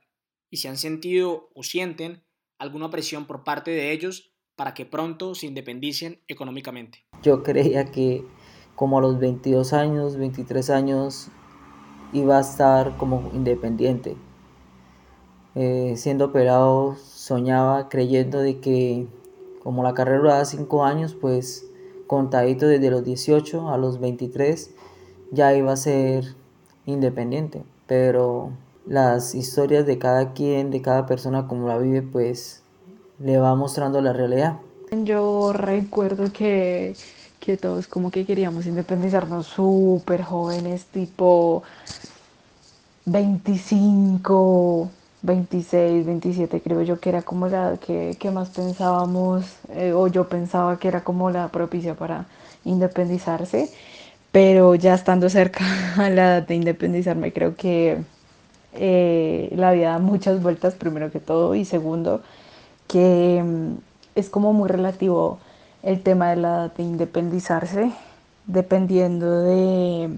y 0.50 0.58
si 0.58 0.68
han 0.68 0.78
sentido 0.78 1.50
o 1.56 1.64
sienten 1.64 2.26
alguna 2.58 2.90
presión 2.90 3.26
por 3.26 3.46
parte 3.46 3.72
de 3.72 3.94
ellos 3.94 4.35
para 4.56 4.74
que 4.74 4.86
pronto 4.86 5.36
se 5.36 5.48
independicen 5.48 6.20
económicamente. 6.28 7.04
Yo 7.24 7.44
creía 7.44 7.92
que 7.92 8.24
como 8.76 8.98
a 9.00 9.02
los 9.02 9.20
22 9.20 9.74
años, 9.74 10.18
23 10.18 10.70
años, 10.70 11.30
iba 12.14 12.38
a 12.38 12.42
estar 12.42 12.98
como 12.98 13.30
independiente. 13.34 14.16
Eh, 15.56 15.94
siendo 15.96 16.26
operado, 16.26 16.96
soñaba 16.96 17.88
creyendo 17.88 18.40
de 18.40 18.60
que 18.60 19.08
como 19.64 19.84
la 19.84 19.94
carrera 19.94 20.36
da 20.36 20.46
5 20.46 20.84
años, 20.84 21.16
pues 21.16 21.66
contadito 22.08 22.68
desde 22.68 22.92
los 22.92 23.04
18 23.04 23.70
a 23.70 23.78
los 23.78 24.00
23 24.00 24.72
ya 25.32 25.56
iba 25.56 25.72
a 25.72 25.78
ser 25.78 26.36
independiente. 26.86 27.64
Pero 27.88 28.52
las 28.86 29.34
historias 29.34 29.86
de 29.86 29.98
cada 29.98 30.34
quien, 30.34 30.70
de 30.70 30.82
cada 30.82 31.06
persona 31.06 31.48
como 31.48 31.68
la 31.68 31.78
vive, 31.78 32.02
pues 32.02 32.65
le 33.20 33.38
va 33.38 33.56
mostrando 33.56 34.02
la 34.02 34.14
realidad. 34.14 34.58
Yo 35.04 35.54
recuerdo 35.54 36.32
que, 36.32 36.96
que 37.40 37.58
todos 37.58 37.88
como 37.88 38.12
que 38.12 38.26
queríamos 38.26 38.66
independizarnos 38.66 39.48
súper 39.48 40.24
jóvenes, 40.24 40.86
tipo 40.86 41.64
25, 43.06 44.90
26, 45.22 46.06
27, 46.06 46.62
creo 46.62 46.82
yo 46.84 47.00
que 47.00 47.10
era 47.10 47.22
como 47.22 47.48
la 47.48 47.78
que, 47.78 48.16
que 48.20 48.32
más 48.32 48.50
pensábamos, 48.50 49.46
eh, 49.70 49.94
o 49.94 50.08
yo 50.08 50.28
pensaba 50.30 50.78
que 50.80 50.88
era 50.88 51.04
como 51.04 51.30
la 51.30 51.48
propicia 51.50 51.96
para 51.96 52.26
independizarse, 52.64 53.70
pero 54.32 54.76
ya 54.76 54.94
estando 54.94 55.30
cerca 55.30 55.64
a 55.98 56.10
la 56.10 56.38
edad 56.38 56.48
de 56.48 56.56
independizarme, 56.56 57.34
creo 57.34 57.56
que 57.56 57.98
eh, 58.74 59.52
la 59.56 59.72
vida 59.72 59.92
da 59.92 60.00
muchas 60.00 60.42
vueltas, 60.42 60.76
primero 60.76 61.12
que 61.12 61.20
todo, 61.20 61.56
y 61.56 61.66
segundo, 61.66 62.22
que 62.88 63.42
mm, 63.44 63.76
es 64.16 64.30
como 64.30 64.54
muy 64.54 64.70
relativo 64.70 65.40
el 65.84 66.02
tema 66.02 66.30
de 66.30 66.36
la 66.38 66.70
de 66.70 66.84
independizarse, 66.84 67.92
dependiendo 68.48 69.42
de 69.42 70.10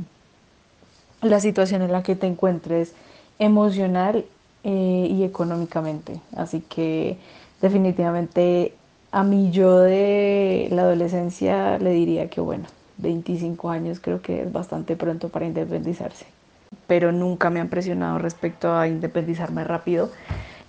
la 1.21 1.39
situación 1.39 1.81
en 1.81 1.91
la 1.91 2.03
que 2.03 2.15
te 2.15 2.27
encuentres 2.27 2.93
emocional 3.39 4.25
eh, 4.63 5.07
y 5.09 5.23
económicamente. 5.23 6.19
Así 6.35 6.61
que 6.61 7.17
definitivamente 7.61 8.73
a 9.11 9.23
mí 9.23 9.51
yo 9.51 9.79
de 9.79 10.67
la 10.71 10.83
adolescencia 10.83 11.77
le 11.79 11.91
diría 11.91 12.29
que 12.29 12.41
bueno, 12.41 12.65
25 12.97 13.69
años 13.69 13.99
creo 13.99 14.21
que 14.21 14.43
es 14.43 14.51
bastante 14.51 14.95
pronto 14.95 15.29
para 15.29 15.45
independizarse. 15.45 16.25
Pero 16.87 17.11
nunca 17.11 17.49
me 17.49 17.59
han 17.59 17.69
presionado 17.69 18.19
respecto 18.19 18.73
a 18.73 18.87
independizarme 18.87 19.63
rápido 19.63 20.11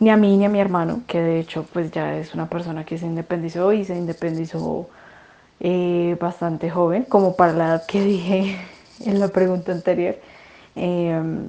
ni 0.00 0.10
a 0.10 0.16
mí 0.16 0.36
ni 0.36 0.44
a 0.44 0.48
mi 0.48 0.60
hermano, 0.60 1.02
que 1.06 1.20
de 1.20 1.40
hecho 1.40 1.66
pues 1.72 1.90
ya 1.90 2.16
es 2.16 2.34
una 2.34 2.48
persona 2.48 2.84
que 2.84 2.98
se 2.98 3.06
independizó 3.06 3.72
y 3.72 3.84
se 3.84 3.96
independizó 3.96 4.88
eh, 5.60 6.16
bastante 6.20 6.70
joven, 6.70 7.04
como 7.04 7.36
para 7.36 7.52
la 7.52 7.66
edad 7.66 7.86
que 7.86 8.02
dije 8.02 8.56
en 9.04 9.20
la 9.20 9.28
pregunta 9.28 9.72
anterior. 9.72 10.16
Em, 10.76 11.48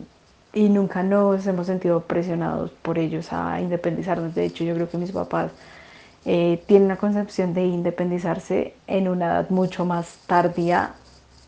y 0.54 0.70
nunca 0.70 1.04
nos 1.04 1.46
hemos 1.46 1.68
sentido 1.68 2.02
presionados 2.02 2.72
por 2.72 2.98
ellos 2.98 3.32
a 3.32 3.62
independizarnos. 3.62 4.34
De 4.34 4.46
hecho, 4.46 4.64
yo 4.64 4.74
creo 4.76 4.90
que 4.90 4.98
mis 4.98 5.12
papás 5.12 5.52
eh, 6.26 6.64
tienen 6.68 6.86
una 6.88 6.98
concepción 6.98 7.54
de 7.54 7.66
independizarse 7.66 8.74
en 8.88 9.08
una 9.08 9.26
edad 9.28 9.50
mucho 9.52 9.86
más 9.86 10.18
tardía 10.28 10.96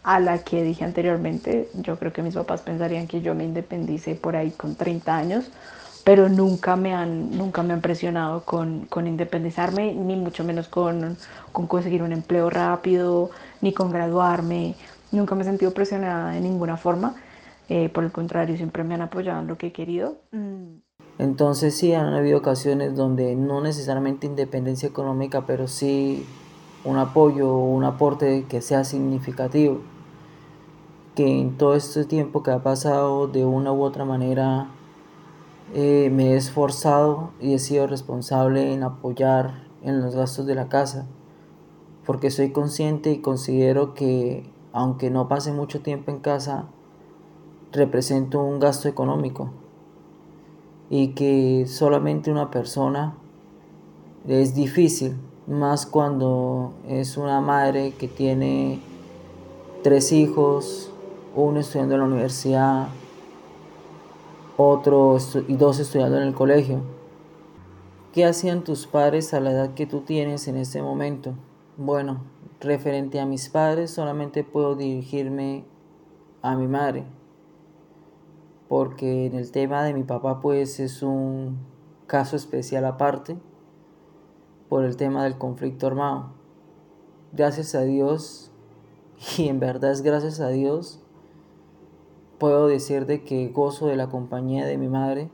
a 0.03 0.19
la 0.19 0.39
que 0.43 0.63
dije 0.63 0.85
anteriormente. 0.85 1.69
Yo 1.75 1.97
creo 1.97 2.13
que 2.13 2.21
mis 2.21 2.35
papás 2.35 2.61
pensarían 2.61 3.07
que 3.07 3.21
yo 3.21 3.35
me 3.35 3.43
independice 3.43 4.15
por 4.15 4.35
ahí 4.35 4.51
con 4.51 4.75
30 4.75 5.15
años 5.15 5.51
pero 6.03 6.29
nunca 6.29 6.75
me 6.75 6.93
han, 6.93 7.37
nunca 7.37 7.63
me 7.63 7.73
han 7.73 7.81
presionado 7.81 8.43
con, 8.43 8.85
con 8.85 9.07
independizarme, 9.07 9.93
ni 9.93 10.15
mucho 10.15 10.43
menos 10.43 10.67
con, 10.67 11.17
con, 11.51 11.67
conseguir 11.67 12.01
un 12.01 12.11
empleo 12.11 12.49
rápido, 12.49 13.29
ni 13.61 13.73
con 13.73 13.91
graduarme. 13.91 14.75
Nunca 15.11 15.35
me 15.35 15.41
he 15.41 15.45
sentido 15.45 15.71
presionada 15.73 16.31
de 16.31 16.41
ninguna 16.41 16.77
forma. 16.77 17.15
Eh, 17.69 17.89
por 17.89 18.03
el 18.03 18.11
contrario, 18.11 18.57
siempre 18.57 18.83
me 18.83 18.95
han 18.95 19.01
apoyado 19.01 19.41
en 19.41 19.47
lo 19.47 19.57
que 19.57 19.67
he 19.67 19.71
querido. 19.71 20.17
Mm. 20.31 20.79
Entonces 21.19 21.77
sí, 21.77 21.93
han 21.93 22.13
habido 22.13 22.39
ocasiones 22.39 22.95
donde 22.95 23.35
no 23.35 23.61
necesariamente 23.61 24.25
independencia 24.25 24.89
económica, 24.89 25.45
pero 25.45 25.67
sí 25.67 26.25
un 26.83 26.97
apoyo 26.97 27.49
o 27.53 27.65
un 27.65 27.83
aporte 27.83 28.45
que 28.49 28.61
sea 28.61 28.83
significativo. 28.83 29.81
Que 31.15 31.41
en 31.41 31.57
todo 31.57 31.75
este 31.75 32.05
tiempo 32.05 32.41
que 32.41 32.51
ha 32.51 32.63
pasado 32.63 33.27
de 33.27 33.45
una 33.45 33.71
u 33.71 33.83
otra 33.83 34.03
manera 34.05 34.67
eh, 35.73 36.09
me 36.11 36.33
he 36.33 36.35
esforzado 36.35 37.31
y 37.39 37.53
he 37.53 37.59
sido 37.59 37.87
responsable 37.87 38.73
en 38.73 38.83
apoyar 38.83 39.63
en 39.81 40.01
los 40.01 40.15
gastos 40.15 40.45
de 40.45 40.55
la 40.55 40.67
casa, 40.67 41.07
porque 42.05 42.29
soy 42.29 42.51
consciente 42.51 43.11
y 43.11 43.21
considero 43.21 43.93
que 43.93 44.49
aunque 44.73 45.09
no 45.09 45.27
pase 45.27 45.51
mucho 45.51 45.81
tiempo 45.81 46.11
en 46.11 46.19
casa, 46.19 46.65
represento 47.71 48.43
un 48.43 48.59
gasto 48.59 48.87
económico 48.87 49.51
y 50.89 51.09
que 51.09 51.65
solamente 51.67 52.31
una 52.31 52.51
persona 52.51 53.15
es 54.27 54.53
difícil, 54.53 55.15
más 55.47 55.85
cuando 55.85 56.73
es 56.87 57.17
una 57.17 57.41
madre 57.41 57.93
que 57.97 58.07
tiene 58.07 58.81
tres 59.83 60.11
hijos, 60.11 60.91
uno 61.35 61.59
estudiando 61.59 61.95
en 61.95 62.01
la 62.01 62.07
universidad, 62.07 62.87
otro 64.69 65.17
y 65.47 65.55
dos 65.55 65.79
estudiando 65.79 66.17
en 66.17 66.23
el 66.23 66.33
colegio. 66.33 66.81
¿Qué 68.13 68.25
hacían 68.25 68.63
tus 68.63 68.87
padres 68.87 69.33
a 69.33 69.39
la 69.39 69.51
edad 69.51 69.73
que 69.73 69.85
tú 69.85 70.01
tienes 70.01 70.47
en 70.47 70.57
este 70.57 70.81
momento? 70.81 71.33
Bueno, 71.77 72.21
referente 72.59 73.19
a 73.19 73.25
mis 73.25 73.49
padres 73.49 73.91
solamente 73.91 74.43
puedo 74.43 74.75
dirigirme 74.75 75.65
a 76.41 76.55
mi 76.55 76.67
madre, 76.67 77.05
porque 78.67 79.25
en 79.27 79.35
el 79.35 79.51
tema 79.51 79.83
de 79.83 79.93
mi 79.93 80.03
papá 80.03 80.41
pues 80.41 80.79
es 80.79 81.03
un 81.03 81.57
caso 82.07 82.35
especial 82.35 82.85
aparte 82.85 83.37
por 84.69 84.85
el 84.85 84.97
tema 84.97 85.23
del 85.23 85.37
conflicto 85.37 85.87
armado. 85.87 86.33
Gracias 87.33 87.75
a 87.75 87.81
Dios, 87.81 88.51
y 89.37 89.47
en 89.47 89.59
verdad 89.59 89.91
es 89.91 90.01
gracias 90.01 90.39
a 90.39 90.49
Dios, 90.49 91.00
puedo 92.41 92.65
decir 92.65 93.05
de 93.05 93.21
que 93.21 93.49
gozo 93.49 93.85
de 93.85 93.95
la 93.95 94.09
compañía 94.09 94.65
de 94.65 94.75
mi 94.79 94.87
madre. 94.87 95.29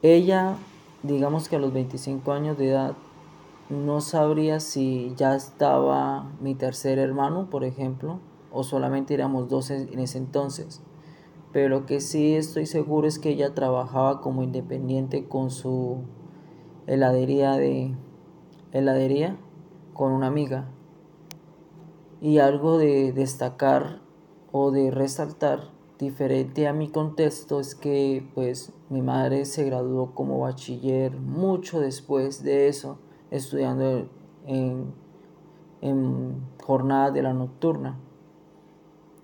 Ella, 0.00 0.54
digamos 1.02 1.48
que 1.48 1.56
a 1.56 1.58
los 1.58 1.72
25 1.72 2.30
años 2.30 2.56
de 2.56 2.70
edad, 2.70 2.92
no 3.68 4.00
sabría 4.00 4.60
si 4.60 5.12
ya 5.16 5.34
estaba 5.34 6.30
mi 6.40 6.54
tercer 6.54 7.00
hermano, 7.00 7.50
por 7.50 7.64
ejemplo, 7.64 8.20
o 8.52 8.62
solamente 8.62 9.12
éramos 9.12 9.48
dos 9.48 9.72
en 9.72 9.98
ese 9.98 10.18
entonces. 10.18 10.80
Pero 11.52 11.68
lo 11.68 11.84
que 11.84 12.00
sí 12.00 12.36
estoy 12.36 12.66
seguro 12.66 13.08
es 13.08 13.18
que 13.18 13.30
ella 13.30 13.54
trabajaba 13.54 14.20
como 14.20 14.44
independiente 14.44 15.26
con 15.26 15.50
su 15.50 16.02
heladería 16.86 17.54
de 17.54 17.96
heladería 18.70 19.36
con 19.94 20.12
una 20.12 20.28
amiga. 20.28 20.68
Y 22.20 22.38
algo 22.38 22.78
de 22.78 23.12
destacar 23.12 23.98
o 24.52 24.70
de 24.70 24.92
resaltar 24.92 25.81
diferente 26.02 26.66
a 26.66 26.72
mi 26.72 26.88
contexto 26.88 27.60
es 27.60 27.74
que 27.76 28.28
pues 28.34 28.72
mi 28.90 29.00
madre 29.02 29.44
se 29.44 29.64
graduó 29.64 30.14
como 30.14 30.40
bachiller 30.40 31.12
mucho 31.12 31.80
después 31.80 32.42
de 32.42 32.68
eso, 32.68 32.98
estudiando 33.30 34.08
en, 34.46 34.92
en 35.80 36.42
jornadas 36.62 37.14
de 37.14 37.22
la 37.22 37.32
nocturna. 37.32 37.98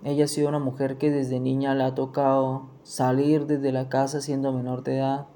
Ella 0.04 0.26
ha 0.26 0.28
sido 0.28 0.48
una 0.48 0.60
mujer 0.60 0.96
que 0.96 1.10
desde 1.10 1.40
niña 1.40 1.74
le 1.74 1.82
ha 1.82 1.94
tocado 1.96 2.70
salir 2.84 3.46
desde 3.46 3.72
la 3.72 3.88
casa 3.88 4.20
siendo 4.20 4.52
menor 4.52 4.84
de 4.84 4.98
edad, 4.98 5.26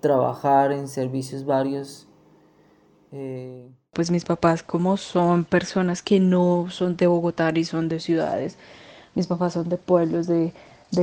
trabajar 0.00 0.72
en 0.72 0.88
servicios 0.88 1.44
varios. 1.44 2.08
Eh, 3.12 3.70
pues 3.92 4.10
mis 4.10 4.24
papás 4.24 4.62
como 4.62 4.96
son 4.96 5.44
personas 5.44 6.02
que 6.02 6.18
no 6.18 6.68
son 6.70 6.96
de 6.96 7.06
Bogotá 7.06 7.52
y 7.54 7.64
son 7.64 7.90
de 7.90 8.00
ciudades, 8.00 8.56
mis 9.14 9.26
papás 9.26 9.54
son 9.54 9.68
de 9.68 9.76
pueblos 9.76 10.26
de, 10.26 10.52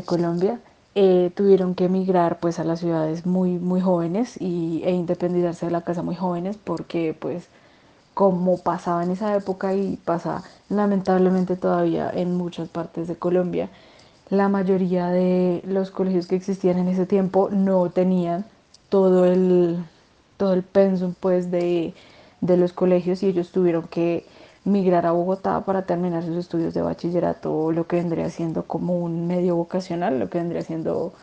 Colombia, 0.05 0.59
eh, 0.95 1.31
tuvieron 1.35 1.73
que 1.75 1.85
emigrar 1.85 2.39
pues 2.39 2.59
a 2.59 2.63
las 2.63 2.79
ciudades 2.79 3.25
muy, 3.25 3.51
muy 3.57 3.81
jóvenes 3.81 4.39
y, 4.39 4.81
e 4.85 4.91
independizarse 4.91 5.65
de 5.65 5.71
la 5.71 5.81
casa 5.81 6.03
muy 6.03 6.15
jóvenes 6.15 6.57
porque 6.63 7.15
pues 7.19 7.47
como 8.13 8.57
pasaba 8.57 9.03
en 9.03 9.11
esa 9.11 9.35
época 9.35 9.73
y 9.73 9.97
pasa 9.97 10.43
lamentablemente 10.69 11.55
todavía 11.55 12.11
en 12.13 12.35
muchas 12.35 12.69
partes 12.69 13.07
de 13.07 13.15
Colombia, 13.15 13.69
la 14.29 14.49
mayoría 14.49 15.07
de 15.07 15.63
los 15.65 15.89
colegios 15.89 16.27
que 16.27 16.35
existían 16.35 16.77
en 16.77 16.87
ese 16.87 17.05
tiempo 17.05 17.49
no 17.49 17.89
tenían 17.89 18.45
todo 18.89 19.25
el, 19.25 19.77
todo 20.37 20.53
el 20.53 20.63
pensum 20.63 21.13
pues 21.19 21.49
de, 21.49 21.93
de 22.41 22.57
los 22.57 22.73
colegios 22.73 23.23
y 23.23 23.27
ellos 23.27 23.51
tuvieron 23.51 23.87
que 23.87 24.25
migrar 24.65 25.05
a 25.05 25.11
Bogotá 25.11 25.61
para 25.65 25.83
terminar 25.83 26.23
sus 26.23 26.37
estudios 26.37 26.73
de 26.73 26.81
bachillerato, 26.81 27.71
lo 27.71 27.87
que 27.87 27.97
vendría 27.97 28.29
siendo 28.29 28.63
como 28.63 28.97
un 28.99 29.27
medio 29.27 29.55
vocacional, 29.55 30.19
lo 30.19 30.29
que 30.29 30.37
vendría 30.39 30.61
siendo 30.61 31.13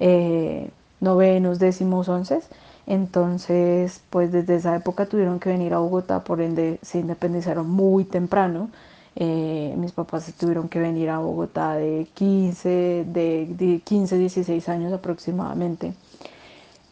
eh, 0.00 0.70
novenos, 1.00 1.58
décimos, 1.58 2.08
once. 2.08 2.40
Entonces, 2.86 4.02
pues 4.10 4.32
desde 4.32 4.56
esa 4.56 4.74
época 4.76 5.06
tuvieron 5.06 5.38
que 5.38 5.50
venir 5.50 5.74
a 5.74 5.78
Bogotá, 5.78 6.24
por 6.24 6.40
ende 6.40 6.78
se 6.82 6.98
independizaron 6.98 7.70
muy 7.70 8.04
temprano. 8.04 8.70
Eh, 9.14 9.74
mis 9.76 9.92
papás 9.92 10.32
tuvieron 10.38 10.68
que 10.68 10.80
venir 10.80 11.10
a 11.10 11.18
Bogotá 11.18 11.74
de 11.74 12.08
15, 12.14 13.04
de, 13.06 13.80
15, 13.84 14.18
16 14.18 14.68
años 14.68 14.92
aproximadamente. 14.92 15.94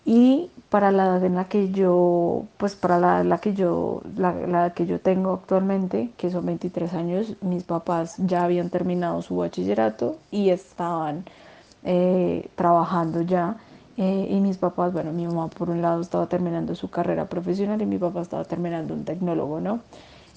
Y 0.05 0.51
para 0.71 0.93
la 0.93 1.05
edad 1.07 1.25
en 1.25 1.35
la 1.35 1.47
que 1.47 1.71
yo, 1.73 2.45
pues 2.57 2.77
para 2.77 2.99
la, 2.99 3.25
la 3.25 3.39
que 3.39 3.55
yo, 3.55 4.03
la, 4.17 4.73
que 4.73 4.87
yo 4.87 5.01
tengo 5.01 5.33
actualmente, 5.33 6.11
que 6.17 6.31
son 6.31 6.47
23 6.47 6.95
años, 6.95 7.35
mis 7.43 7.65
papás 7.65 8.15
ya 8.19 8.45
habían 8.45 8.71
terminado 8.71 9.21
su 9.21 9.37
bachillerato 9.37 10.17
y 10.31 10.51
estaban 10.51 11.25
eh, 11.85 12.49
trabajando 12.55 13.23
ya. 13.23 13.57
Eh, 13.97 14.29
y 14.31 14.41
mis 14.41 14.57
papás, 14.57 14.93
bueno, 14.93 15.13
mi 15.13 15.27
mamá 15.27 15.49
por 15.49 15.69
un 15.71 15.83
lado 15.83 16.01
estaba 16.01 16.27
terminando 16.27 16.75
su 16.75 16.89
carrera 16.89 17.27
profesional 17.27 17.83
y 17.83 17.87
mi 17.87 17.99
papá 17.99 18.23
estaba 18.23 18.45
terminando 18.45 18.95
un 18.95 19.05
tecnólogo, 19.05 19.61
¿no? 19.61 19.81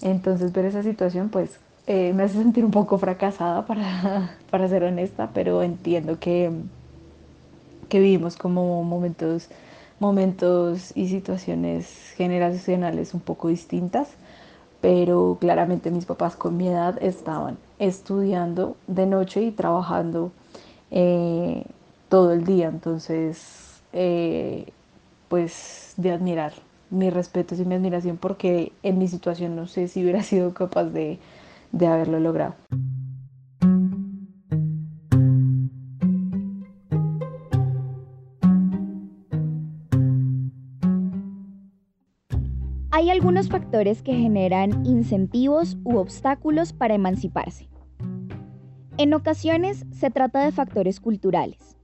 Entonces 0.02 0.52
ver 0.52 0.66
esa 0.66 0.84
situación, 0.84 1.30
pues 1.30 1.60
eh, 1.86 2.12
me 2.13 2.24
hace 2.24 2.40
sentir 2.40 2.66
un 2.66 2.72
poco 2.72 2.98
fracasada, 2.98 3.66
para, 3.68 4.32
para 4.50 4.68
ser 4.68 4.84
honesta, 4.84 5.30
pero 5.34 5.62
entiendo 5.63 6.20
que, 6.20 6.52
que 7.88 8.00
vivimos 8.00 8.36
como 8.36 8.84
momentos, 8.84 9.48
momentos 10.00 10.92
y 10.96 11.08
situaciones 11.08 12.14
generacionales 12.16 13.14
un 13.14 13.22
poco 13.22 13.48
distintas, 13.48 14.10
pero 14.82 15.38
claramente 15.40 15.92
mis 15.92 16.06
papás 16.06 16.36
con 16.36 16.58
mi 16.58 16.68
edad 16.68 17.02
estaban 17.02 17.58
estudiando 17.80 18.76
de 18.88 19.06
noche 19.06 19.42
y 19.42 19.52
trabajando 19.52 20.32
eh, 20.92 21.64
todo 22.10 22.34
el 22.34 22.44
día. 22.44 22.68
Entonces, 22.68 23.82
eh, 23.94 24.68
pues 25.30 25.94
de 25.98 26.12
admirar, 26.12 26.54
mi 26.90 27.10
respeto 27.10 27.56
y 27.56 27.66
mi 27.66 27.76
admiración 27.76 28.18
porque 28.18 28.72
en 28.84 29.00
mi 29.00 29.08
situación 29.08 29.56
no 29.56 29.68
sé 29.68 29.88
si 29.88 30.04
hubiera 30.04 30.22
sido 30.24 30.54
capaz 30.54 30.86
de, 30.86 31.20
de 31.72 31.88
haberlo 31.88 32.20
logrado. 32.20 32.54
Hay 42.96 43.10
algunos 43.10 43.50
factores 43.50 44.04
que 44.04 44.14
generan 44.14 44.86
incentivos 44.86 45.80
u 45.84 45.98
obstáculos 45.98 46.74
para 46.74 46.94
emanciparse. 46.94 47.68
En 48.98 49.16
ocasiones 49.16 49.88
se 49.90 50.12
trata 50.12 50.46
de 50.46 50.52
factores 50.52 51.00
culturales, 51.00 51.76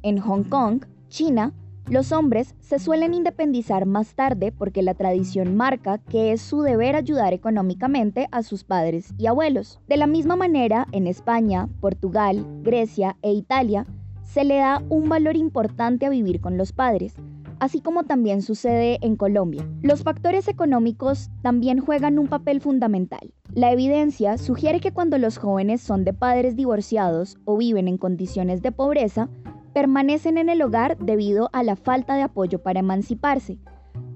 en 0.00 0.16
Hong 0.16 0.44
Kong, 0.44 0.86
China, 1.10 1.52
los 1.90 2.12
hombres 2.12 2.54
se 2.60 2.78
suelen 2.78 3.12
independizar 3.12 3.84
más 3.84 4.14
tarde 4.14 4.50
porque 4.50 4.80
la 4.80 4.94
tradición 4.94 5.54
marca 5.54 5.98
que 5.98 6.32
es 6.32 6.40
su 6.40 6.62
deber 6.62 6.96
ayudar 6.96 7.34
económicamente 7.34 8.26
a 8.32 8.42
sus 8.42 8.64
padres 8.64 9.12
y 9.18 9.26
abuelos. 9.26 9.80
De 9.86 9.98
la 9.98 10.06
misma 10.06 10.34
manera, 10.34 10.86
en 10.92 11.06
España, 11.06 11.68
Portugal, 11.82 12.46
Grecia 12.62 13.18
e 13.20 13.32
Italia, 13.32 13.84
se 14.22 14.44
le 14.44 14.56
da 14.56 14.82
un 14.88 15.10
valor 15.10 15.36
importante 15.36 16.06
a 16.06 16.10
vivir 16.10 16.40
con 16.40 16.56
los 16.56 16.72
padres, 16.72 17.16
así 17.60 17.80
como 17.80 18.04
también 18.04 18.42
sucede 18.42 18.98
en 19.02 19.16
Colombia. 19.16 19.66
Los 19.82 20.02
factores 20.02 20.48
económicos 20.48 21.30
también 21.42 21.80
juegan 21.80 22.18
un 22.18 22.28
papel 22.28 22.60
fundamental. 22.60 23.32
La 23.54 23.72
evidencia 23.72 24.38
sugiere 24.38 24.80
que 24.80 24.92
cuando 24.92 25.18
los 25.18 25.38
jóvenes 25.38 25.80
son 25.80 26.04
de 26.04 26.12
padres 26.12 26.56
divorciados 26.56 27.38
o 27.44 27.56
viven 27.56 27.88
en 27.88 27.98
condiciones 27.98 28.62
de 28.62 28.72
pobreza, 28.72 29.28
permanecen 29.72 30.38
en 30.38 30.48
el 30.48 30.62
hogar 30.62 30.98
debido 30.98 31.50
a 31.52 31.62
la 31.62 31.76
falta 31.76 32.14
de 32.16 32.22
apoyo 32.22 32.60
para 32.62 32.80
emanciparse, 32.80 33.58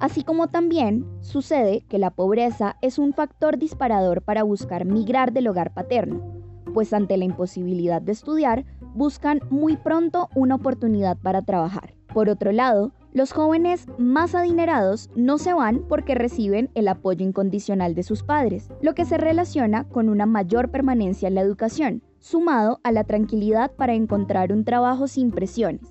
así 0.00 0.24
como 0.24 0.48
también 0.48 1.06
sucede 1.20 1.84
que 1.88 1.98
la 1.98 2.10
pobreza 2.10 2.76
es 2.82 2.98
un 2.98 3.12
factor 3.12 3.58
disparador 3.58 4.22
para 4.22 4.42
buscar 4.42 4.84
migrar 4.84 5.32
del 5.32 5.48
hogar 5.48 5.72
paterno, 5.72 6.20
pues 6.74 6.92
ante 6.92 7.16
la 7.16 7.24
imposibilidad 7.24 8.02
de 8.02 8.12
estudiar, 8.12 8.64
buscan 8.94 9.40
muy 9.50 9.76
pronto 9.76 10.28
una 10.34 10.56
oportunidad 10.56 11.16
para 11.18 11.42
trabajar. 11.42 11.94
Por 12.12 12.28
otro 12.28 12.52
lado, 12.52 12.92
los 13.12 13.32
jóvenes 13.32 13.86
más 13.98 14.34
adinerados 14.34 15.10
no 15.14 15.38
se 15.38 15.52
van 15.52 15.82
porque 15.88 16.14
reciben 16.14 16.70
el 16.74 16.88
apoyo 16.88 17.24
incondicional 17.24 17.94
de 17.94 18.02
sus 18.02 18.22
padres, 18.22 18.68
lo 18.80 18.94
que 18.94 19.04
se 19.04 19.18
relaciona 19.18 19.84
con 19.84 20.08
una 20.08 20.26
mayor 20.26 20.70
permanencia 20.70 21.28
en 21.28 21.34
la 21.34 21.42
educación, 21.42 22.02
sumado 22.20 22.80
a 22.84 22.92
la 22.92 23.04
tranquilidad 23.04 23.72
para 23.72 23.94
encontrar 23.94 24.52
un 24.52 24.64
trabajo 24.64 25.08
sin 25.08 25.30
presiones 25.30 25.82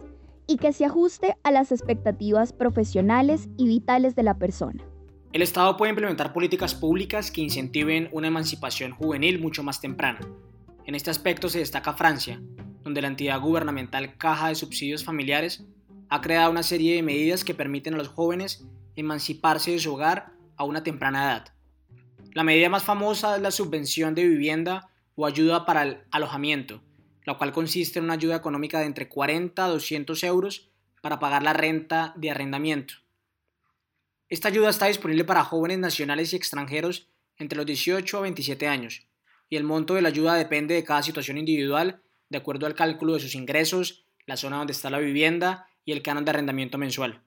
y 0.47 0.57
que 0.57 0.73
se 0.73 0.86
ajuste 0.86 1.36
a 1.43 1.51
las 1.51 1.71
expectativas 1.71 2.53
profesionales 2.53 3.49
y 3.57 3.67
vitales 3.67 4.15
de 4.15 4.23
la 4.23 4.38
persona. 4.38 4.84
El 5.31 5.43
Estado 5.43 5.77
puede 5.77 5.91
implementar 5.91 6.34
políticas 6.34 6.75
públicas 6.75 7.31
que 7.31 7.41
incentiven 7.41 8.10
una 8.12 8.27
emancipación 8.27 8.91
juvenil 8.91 9.39
mucho 9.39 9.63
más 9.63 9.79
temprana. 9.79 10.19
En 10.86 10.95
este 10.95 11.10
aspecto 11.10 11.47
se 11.47 11.60
destaca 11.60 11.93
Francia, 11.93 12.41
donde 12.84 13.01
la 13.01 13.07
entidad 13.07 13.39
gubernamental 13.39 14.17
Caja 14.17 14.49
de 14.49 14.55
Subsidios 14.55 15.05
Familiares 15.05 15.63
ha 16.12 16.19
creado 16.19 16.52
una 16.52 16.62
serie 16.62 16.95
de 16.95 17.04
medidas 17.04 17.45
que 17.45 17.54
permiten 17.54 17.93
a 17.93 17.97
los 17.97 18.10
jóvenes 18.10 18.65
emanciparse 18.97 19.71
de 19.71 19.80
su 19.80 19.93
hogar 19.93 20.34
a 20.58 20.65
una 20.65 20.84
temprana 20.84 21.24
edad. 21.24 21.54
La 22.34 22.43
medida 22.43 22.67
más 22.67 22.84
famosa 22.84 23.38
es 23.38 23.41
la 23.41 23.50
subvención 23.50 24.13
de 24.13 24.28
vivienda 24.28 24.89
o 25.15 25.26
ayuda 25.26 25.65
para 25.65 25.84
el 25.84 26.00
alojamiento, 26.12 26.84
la 27.24 27.38
cual 27.38 27.54
consiste 27.54 28.00
en 28.00 28.06
una 28.06 28.15
ayuda 28.15 28.36
económica 28.36 28.80
de 28.80 28.88
entre 28.88 29.08
40 29.08 29.63
a 29.63 29.69
200 29.69 30.21
euros 30.26 30.69
para 31.02 31.17
pagar 31.17 31.43
la 31.43 31.54
renta 31.54 32.13
de 32.17 32.30
arrendamiento. 32.30 32.95
Esta 34.28 34.50
ayuda 34.50 34.69
está 34.69 34.88
disponible 34.88 35.24
para 35.24 35.45
jóvenes 35.45 35.80
nacionales 35.80 36.34
y 36.34 36.36
extranjeros 36.36 37.08
entre 37.38 37.56
los 37.56 37.65
18 37.65 38.17
a 38.17 38.21
27 38.21 38.67
años, 38.67 39.08
y 39.47 39.56
el 39.56 39.63
monto 39.63 39.93
de 39.93 40.02
la 40.02 40.10
ayuda 40.10 40.36
depende 40.36 40.76
de 40.76 40.84
cada 40.84 41.04
situación 41.04 41.38
individual 41.38 42.02
de 42.28 42.38
acuerdo 42.38 42.65
al 42.65 42.76
cálculo 42.76 43.13
de 43.13 43.21
sus 43.21 43.34
ingresos, 43.34 44.06
la 44.26 44.36
zona 44.36 44.58
donde 44.58 44.74
está 44.74 44.89
la 44.89 45.00
vivienda 45.00 45.67
y 45.85 45.91
el 45.91 46.01
canon 46.01 46.25
de 46.25 46.31
arrendamiento 46.31 46.77
mensual. 46.77 47.23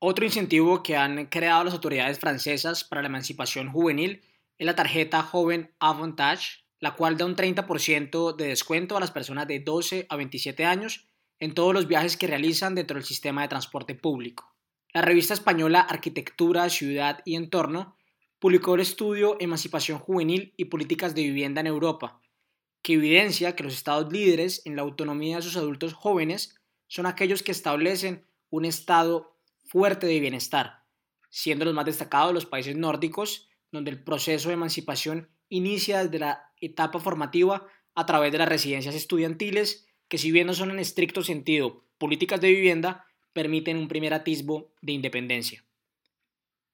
Otro 0.00 0.24
incentivo 0.24 0.82
que 0.82 0.96
han 0.96 1.26
creado 1.26 1.64
las 1.64 1.74
autoridades 1.74 2.18
francesas 2.18 2.84
para 2.84 3.02
la 3.02 3.08
emancipación 3.08 3.70
juvenil 3.70 4.22
es 4.56 4.66
la 4.66 4.76
tarjeta 4.76 5.22
Joven 5.22 5.74
Avantage, 5.80 6.64
la 6.80 6.94
cual 6.94 7.16
da 7.16 7.24
un 7.24 7.34
30% 7.34 8.36
de 8.36 8.46
descuento 8.46 8.96
a 8.96 9.00
las 9.00 9.10
personas 9.10 9.48
de 9.48 9.60
12 9.60 10.06
a 10.08 10.16
27 10.16 10.64
años 10.64 11.08
en 11.40 11.54
todos 11.54 11.74
los 11.74 11.88
viajes 11.88 12.16
que 12.16 12.26
realizan 12.26 12.74
dentro 12.74 12.96
del 12.96 13.04
sistema 13.04 13.42
de 13.42 13.48
transporte 13.48 13.94
público. 13.94 14.54
La 14.92 15.02
revista 15.02 15.34
española 15.34 15.80
Arquitectura, 15.80 16.68
Ciudad 16.70 17.20
y 17.24 17.36
Entorno 17.36 17.96
publicó 18.38 18.74
el 18.74 18.80
estudio 18.80 19.36
Emancipación 19.40 19.98
Juvenil 19.98 20.54
y 20.56 20.66
Políticas 20.66 21.14
de 21.14 21.22
Vivienda 21.22 21.60
en 21.60 21.66
Europa, 21.66 22.20
que 22.82 22.94
evidencia 22.94 23.54
que 23.56 23.64
los 23.64 23.74
estados 23.74 24.12
líderes 24.12 24.62
en 24.64 24.76
la 24.76 24.82
autonomía 24.82 25.36
de 25.36 25.42
sus 25.42 25.56
adultos 25.56 25.92
jóvenes 25.92 26.57
son 26.88 27.06
aquellos 27.06 27.42
que 27.42 27.52
establecen 27.52 28.24
un 28.50 28.64
estado 28.64 29.36
fuerte 29.64 30.06
de 30.06 30.18
bienestar, 30.20 30.84
siendo 31.30 31.64
los 31.64 31.74
más 31.74 31.84
destacados 31.84 32.34
los 32.34 32.46
países 32.46 32.76
nórdicos, 32.76 33.48
donde 33.70 33.90
el 33.90 34.02
proceso 34.02 34.48
de 34.48 34.54
emancipación 34.54 35.28
inicia 35.48 36.02
desde 36.02 36.18
la 36.18 36.52
etapa 36.60 36.98
formativa 36.98 37.66
a 37.94 38.06
través 38.06 38.32
de 38.32 38.38
las 38.38 38.48
residencias 38.48 38.94
estudiantiles, 38.94 39.86
que 40.08 40.18
si 40.18 40.32
bien 40.32 40.46
no 40.46 40.54
son 40.54 40.70
en 40.70 40.78
estricto 40.78 41.22
sentido 41.22 41.84
políticas 41.98 42.40
de 42.40 42.48
vivienda, 42.48 43.06
permiten 43.32 43.76
un 43.76 43.88
primer 43.88 44.14
atisbo 44.14 44.72
de 44.80 44.92
independencia. 44.92 45.64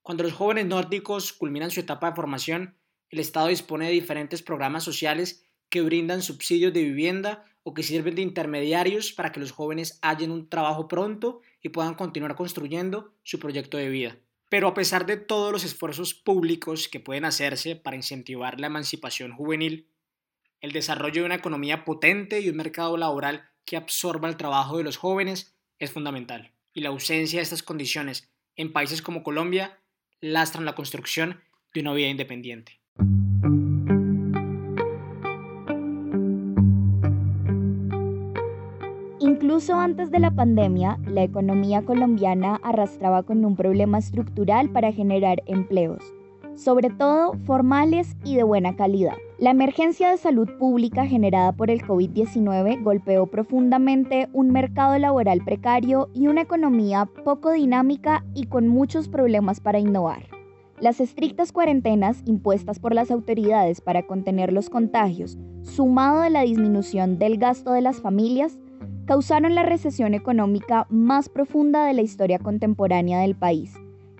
Cuando 0.02 0.22
los 0.22 0.34
jóvenes 0.34 0.66
nórdicos 0.66 1.32
culminan 1.32 1.70
su 1.70 1.80
etapa 1.80 2.10
de 2.10 2.16
formación, 2.16 2.76
el 3.08 3.18
Estado 3.18 3.48
dispone 3.48 3.86
de 3.86 3.92
diferentes 3.92 4.42
programas 4.42 4.84
sociales 4.84 5.44
que 5.70 5.82
brindan 5.82 6.22
subsidios 6.22 6.72
de 6.72 6.82
vivienda 6.82 7.44
o 7.64 7.74
que 7.74 7.82
sirven 7.82 8.14
de 8.14 8.22
intermediarios 8.22 9.12
para 9.12 9.32
que 9.32 9.40
los 9.40 9.50
jóvenes 9.50 9.98
hallen 10.02 10.30
un 10.30 10.48
trabajo 10.48 10.86
pronto 10.86 11.40
y 11.62 11.70
puedan 11.70 11.94
continuar 11.94 12.36
construyendo 12.36 13.14
su 13.24 13.40
proyecto 13.40 13.78
de 13.78 13.88
vida. 13.88 14.16
Pero 14.50 14.68
a 14.68 14.74
pesar 14.74 15.06
de 15.06 15.16
todos 15.16 15.50
los 15.50 15.64
esfuerzos 15.64 16.14
públicos 16.14 16.88
que 16.88 17.00
pueden 17.00 17.24
hacerse 17.24 17.74
para 17.74 17.96
incentivar 17.96 18.60
la 18.60 18.68
emancipación 18.68 19.32
juvenil, 19.32 19.88
el 20.60 20.72
desarrollo 20.72 21.22
de 21.22 21.26
una 21.26 21.34
economía 21.34 21.84
potente 21.84 22.40
y 22.40 22.50
un 22.50 22.56
mercado 22.56 22.96
laboral 22.96 23.48
que 23.64 23.76
absorba 23.76 24.28
el 24.28 24.36
trabajo 24.36 24.76
de 24.76 24.84
los 24.84 24.98
jóvenes 24.98 25.56
es 25.78 25.90
fundamental. 25.90 26.52
Y 26.74 26.82
la 26.82 26.90
ausencia 26.90 27.38
de 27.38 27.42
estas 27.42 27.62
condiciones 27.62 28.30
en 28.56 28.72
países 28.72 29.02
como 29.02 29.22
Colombia 29.22 29.80
lastran 30.20 30.64
la 30.64 30.74
construcción 30.74 31.40
de 31.72 31.80
una 31.80 31.94
vida 31.94 32.08
independiente. 32.08 32.83
Incluso 39.54 39.78
antes 39.78 40.10
de 40.10 40.18
la 40.18 40.32
pandemia, 40.32 40.98
la 41.06 41.22
economía 41.22 41.82
colombiana 41.82 42.58
arrastraba 42.64 43.22
con 43.22 43.44
un 43.44 43.54
problema 43.54 43.98
estructural 43.98 44.68
para 44.70 44.90
generar 44.90 45.44
empleos, 45.46 46.02
sobre 46.56 46.90
todo 46.90 47.34
formales 47.44 48.16
y 48.24 48.34
de 48.34 48.42
buena 48.42 48.74
calidad. 48.74 49.14
La 49.38 49.50
emergencia 49.50 50.10
de 50.10 50.16
salud 50.16 50.48
pública 50.58 51.06
generada 51.06 51.52
por 51.52 51.70
el 51.70 51.82
COVID-19 51.82 52.82
golpeó 52.82 53.28
profundamente 53.28 54.28
un 54.32 54.50
mercado 54.50 54.98
laboral 54.98 55.40
precario 55.44 56.08
y 56.12 56.26
una 56.26 56.40
economía 56.40 57.08
poco 57.24 57.52
dinámica 57.52 58.24
y 58.34 58.46
con 58.46 58.66
muchos 58.66 59.06
problemas 59.06 59.60
para 59.60 59.78
innovar. 59.78 60.24
Las 60.80 60.98
estrictas 60.98 61.52
cuarentenas 61.52 62.22
impuestas 62.26 62.80
por 62.80 62.92
las 62.92 63.12
autoridades 63.12 63.80
para 63.80 64.02
contener 64.02 64.52
los 64.52 64.68
contagios, 64.68 65.38
sumado 65.62 66.22
a 66.22 66.28
la 66.28 66.42
disminución 66.42 67.20
del 67.20 67.38
gasto 67.38 67.70
de 67.70 67.82
las 67.82 68.00
familias, 68.00 68.58
causaron 69.06 69.54
la 69.54 69.62
recesión 69.62 70.14
económica 70.14 70.86
más 70.88 71.28
profunda 71.28 71.86
de 71.86 71.94
la 71.94 72.02
historia 72.02 72.38
contemporánea 72.38 73.20
del 73.20 73.34
país 73.34 73.74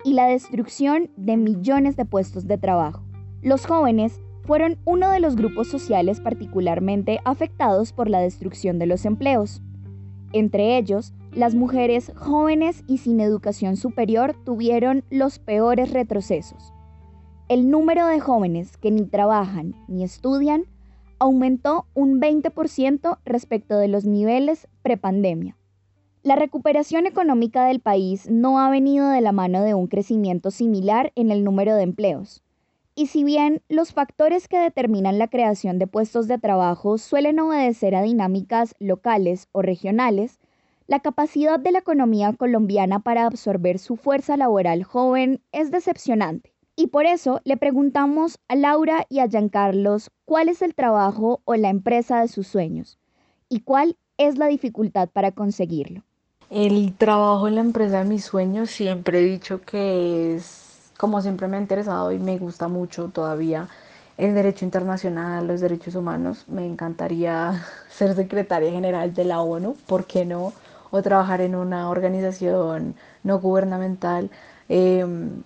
y 0.05 0.13
la 0.13 0.27
destrucción 0.27 1.11
de 1.17 1.37
millones 1.37 1.97
de 1.97 2.05
puestos 2.05 2.47
de 2.47 2.59
trabajo. 2.59 3.03
Los 3.43 3.67
jóvenes 3.67 4.21
fueron 4.43 4.79
uno 4.85 5.11
de 5.11 5.21
los 5.21 5.37
grupos 5.37 5.69
sociales 5.69 6.21
particularmente 6.21 7.21
afectados 7.25 7.93
por 7.93 8.11
la 8.11 8.21
destrucción 8.21 8.79
de 8.79 8.87
los 8.87 9.07
empleos. 9.07 9.63
Entre 10.33 10.77
ellos, 10.77 11.15
las 11.33 11.55
mujeres 11.55 12.13
jóvenes 12.17 12.85
y 12.87 12.99
sin 12.99 13.21
educación 13.21 13.77
superior 13.77 14.37
tuvieron 14.45 15.05
los 15.11 15.39
peores 15.39 15.93
retrocesos. 15.93 16.73
El 17.49 17.71
número 17.71 18.07
de 18.07 18.21
jóvenes 18.21 18.77
que 18.77 18.91
ni 18.91 19.07
trabajan 19.07 19.75
ni 19.89 20.05
estudian 20.05 20.65
aumentó 21.25 21.87
un 21.95 22.21
20% 22.21 23.19
respecto 23.25 23.79
de 23.79 23.89
los 23.89 24.05
niveles 24.05 24.69
prepandemia. 24.83 25.57
La 26.23 26.37
recuperación 26.37 27.07
económica 27.07 27.65
del 27.65 27.81
país 27.81 28.29
no 28.31 28.59
ha 28.59 28.69
venido 28.69 29.09
de 29.09 29.23
la 29.23 29.33
mano 29.33 29.63
de 29.63 29.73
un 29.73 29.87
crecimiento 29.87 30.51
similar 30.51 31.13
en 31.15 31.31
el 31.31 31.43
número 31.43 31.77
de 31.77 31.83
empleos. 31.83 32.43
Y 32.95 33.07
si 33.07 33.25
bien 33.25 33.63
los 33.71 33.95
factores 33.95 34.49
que 34.49 34.59
determinan 34.59 35.19
la 35.19 35.29
creación 35.29 35.79
de 35.79 35.87
puestos 35.87 36.29
de 36.29 36.39
trabajo 36.39 36.99
suelen 36.99 37.41
obedecer 37.41 37.95
a 37.95 38.03
dinámicas 38.03 38.75
locales 38.79 39.49
o 39.53 39.63
regionales, 39.63 40.41
la 40.87 41.01
capacidad 41.01 41.59
de 41.59 41.73
la 41.73 41.79
economía 41.79 42.35
colombiana 42.35 43.01
para 43.01 43.25
absorber 43.25 43.79
su 43.79 43.97
fuerza 43.97 44.37
laboral 44.37 44.85
joven 44.85 45.41
es 45.53 45.71
decepcionante. 45.71 46.54
Y 46.77 46.89
por 46.89 47.07
eso 47.07 47.41
le 47.45 47.57
preguntamos 47.57 48.39
a 48.49 48.57
Laura 48.57 49.07
y 49.09 49.21
a 49.21 49.29
Giancarlos 49.29 50.11
cuál 50.25 50.49
es 50.49 50.61
el 50.63 50.75
trabajo 50.75 51.41
o 51.45 51.55
la 51.55 51.69
empresa 51.69 52.21
de 52.21 52.29
sus 52.29 52.49
sueños 52.49 52.99
y 53.49 53.61
cuál 53.61 53.97
es 54.19 54.39
la 54.39 54.47
dificultad 54.47 55.09
para 55.09 55.33
conseguirlo. 55.33 56.03
El 56.51 56.95
trabajo 56.95 57.49
en 57.49 57.57
la 57.57 57.61
empresa 57.61 57.99
de 57.99 58.05
mis 58.05 58.25
sueños 58.25 58.71
siempre 58.71 59.21
he 59.21 59.25
dicho 59.25 59.61
que 59.61 60.35
es 60.35 60.65
como 60.99 61.21
siempre 61.21 61.49
me 61.49 61.57
ha 61.57 61.61
interesado 61.61 62.13
y 62.13 62.19
me 62.19 62.39
gusta 62.39 62.69
mucho 62.69 63.09
todavía 63.09 63.69
el 64.17 64.35
derecho 64.35 64.65
internacional, 64.65 65.47
los 65.47 65.61
derechos 65.61 65.95
humanos. 65.95 66.45
Me 66.49 66.67
encantaría 66.67 67.65
ser 67.91 68.15
secretaria 68.15 68.71
general 68.71 69.13
de 69.15 69.25
la 69.25 69.41
ONU, 69.41 69.77
¿por 69.87 70.07
qué 70.07 70.25
no? 70.25 70.53
O 70.91 71.03
trabajar 71.03 71.41
en 71.41 71.57
una 71.57 71.91
organización 71.91 72.95
no 73.25 73.41
gubernamental. 73.41 74.31
Em, 74.69 75.43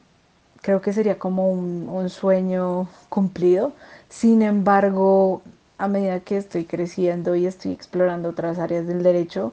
creo 0.62 0.80
que 0.80 0.92
sería 0.92 1.18
como 1.18 1.50
un, 1.50 2.08
sueño 2.10 2.88
cumplido. 3.08 3.72
Sin 4.08 4.42
embargo, 4.42 5.42
a 5.78 5.88
medida 5.88 6.20
que 6.20 6.36
estoy 6.36 6.64
creciendo 6.64 7.34
y 7.36 7.46
estoy 7.46 7.72
explorando 7.72 8.30
otras 8.30 8.58
áreas 8.58 8.86
del 8.86 9.02
derecho, 9.02 9.52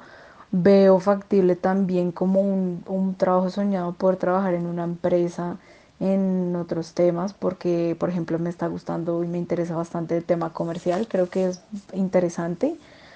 veo 0.52 1.00
factible 1.00 1.56
también 1.56 2.12
como 2.12 2.42
un, 2.42 2.84
un, 2.88 3.16
trabajo 3.16 3.50
soñado 3.50 3.94
poder 3.94 4.18
trabajar 4.18 4.54
en 4.54 4.66
una 4.66 4.84
empresa 4.84 5.58
en 6.00 6.56
otros 6.56 6.94
temas 6.94 7.34
porque 7.34 7.96
por 8.00 8.10
ejemplo 8.10 8.38
me 8.38 8.50
está 8.50 8.68
gustando 8.68 9.24
y 9.24 9.28
me 9.28 9.38
interesa 9.38 9.76
bastante 9.76 10.18
el 10.18 10.26
tema 10.26 10.52
comercial 10.52 11.08
creo 11.08 11.30
que 11.30 11.48
es 11.48 11.62
interesante 11.94 12.76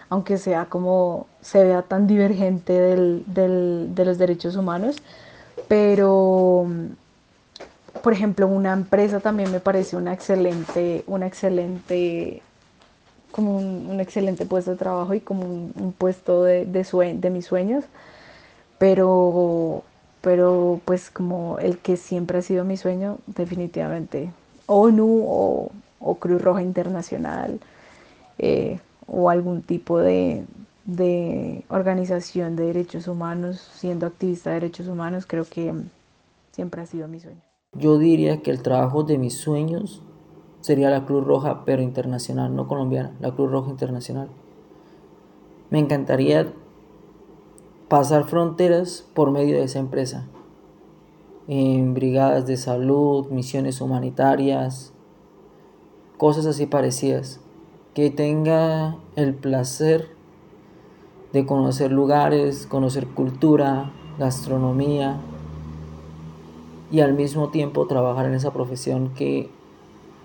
aunque 0.10 0.38
sea 0.38 0.66
como 0.66 1.28
se 1.42 1.64
vea 1.64 1.82
tan 1.82 2.08
divergente 2.08 2.74
del, 2.74 3.24
del, 3.28 3.92
de 3.96 4.06
los 4.06 4.18
derechos 4.18 4.56
humanos 4.56 4.96
pero 5.68 6.68
por 8.02 8.14
ejemplo, 8.14 8.48
una 8.48 8.74
empresa 8.74 9.20
también 9.20 9.52
me 9.52 9.60
parece 9.60 9.96
una 9.96 10.14
excelente, 10.14 11.04
una 11.08 11.28
excelente, 11.28 12.42
como 13.32 13.58
un, 13.58 14.00
excelente 14.00 14.46
puesto 14.46 14.72
de 14.72 14.78
trabajo 14.78 15.14
y 15.14 15.20
como 15.20 15.44
un, 15.44 15.94
puesto 15.98 16.44
de, 16.44 16.66
de, 16.66 16.84
de, 17.16 17.30
mis 17.30 17.46
sueños, 17.46 17.86
pero, 18.78 19.84
pero 20.22 20.82
pues 20.86 21.10
como 21.10 21.60
el 21.60 21.78
que 21.80 21.98
siempre 21.98 22.40
ha 22.40 22.42
sido 22.42 22.64
mi 22.66 22.78
sueño, 22.78 23.18
definitivamente 23.28 24.32
ONU 24.68 25.26
o, 25.28 25.72
Cruz 26.20 26.42
Roja 26.42 26.62
Internacional 26.62 27.60
eh, 28.38 28.80
o 29.08 29.30
algún 29.30 29.62
tipo 29.62 30.00
de 30.00 30.46
organización 31.70 32.56
de 32.56 32.66
derechos 32.66 33.08
humanos, 33.08 33.70
siendo 33.76 34.08
activista 34.08 34.50
de 34.50 34.56
derechos 34.56 34.88
humanos, 34.88 35.26
creo 35.28 35.46
que 35.46 35.74
siempre 36.52 36.82
ha 36.82 36.86
sido 36.86 37.08
mi 37.08 37.20
sueño. 37.20 37.49
Yo 37.78 38.00
diría 38.00 38.42
que 38.42 38.50
el 38.50 38.64
trabajo 38.64 39.04
de 39.04 39.20
mis 39.20 39.36
sueños 39.36 40.02
sería 40.60 40.90
la 40.90 41.06
Cruz 41.06 41.24
Roja, 41.24 41.66
pero 41.66 41.84
internacional, 41.84 42.56
no 42.56 42.68
colombiana, 42.68 43.16
la 43.20 43.32
Cruz 43.32 43.52
Roja 43.52 43.70
Internacional. 43.70 44.28
Me 45.70 45.78
encantaría 45.78 46.52
pasar 47.88 48.26
fronteras 48.26 49.08
por 49.14 49.30
medio 49.30 49.58
de 49.58 49.66
esa 49.66 49.78
empresa, 49.78 50.26
en 51.48 51.94
brigadas 51.94 52.48
de 52.48 52.58
salud, 52.58 53.28
misiones 53.28 53.82
humanitarias, 53.82 54.92
cosas 56.18 56.48
así 56.48 56.66
parecidas, 56.66 57.40
que 57.94 58.10
tenga 58.10 58.98
el 59.16 59.36
placer 59.36 60.10
de 61.34 61.46
conocer 61.46 61.92
lugares, 61.92 62.66
conocer 62.66 63.08
cultura, 63.08 63.92
gastronomía, 64.18 65.22
y 66.92 67.02
al 67.02 67.14
mismo 67.14 67.50
tiempo 67.50 67.88
trabajar 67.88 68.26
en 68.26 68.34
esa 68.34 68.52
profesión 68.52 69.14
que 69.14 69.50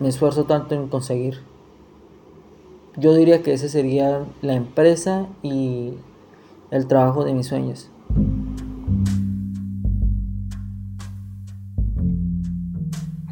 me 0.00 0.08
esfuerzo 0.08 0.44
tanto 0.44 0.74
en 0.74 0.88
conseguir. 0.88 1.40
Yo 2.96 3.14
diría 3.14 3.42
que 3.42 3.52
ese 3.52 3.68
sería 3.68 4.24
la 4.40 4.54
empresa 4.54 5.26
y 5.42 5.94
el 6.70 6.86
trabajo 6.86 7.24
de 7.24 7.34
mis 7.34 7.48
sueños. 7.48 7.90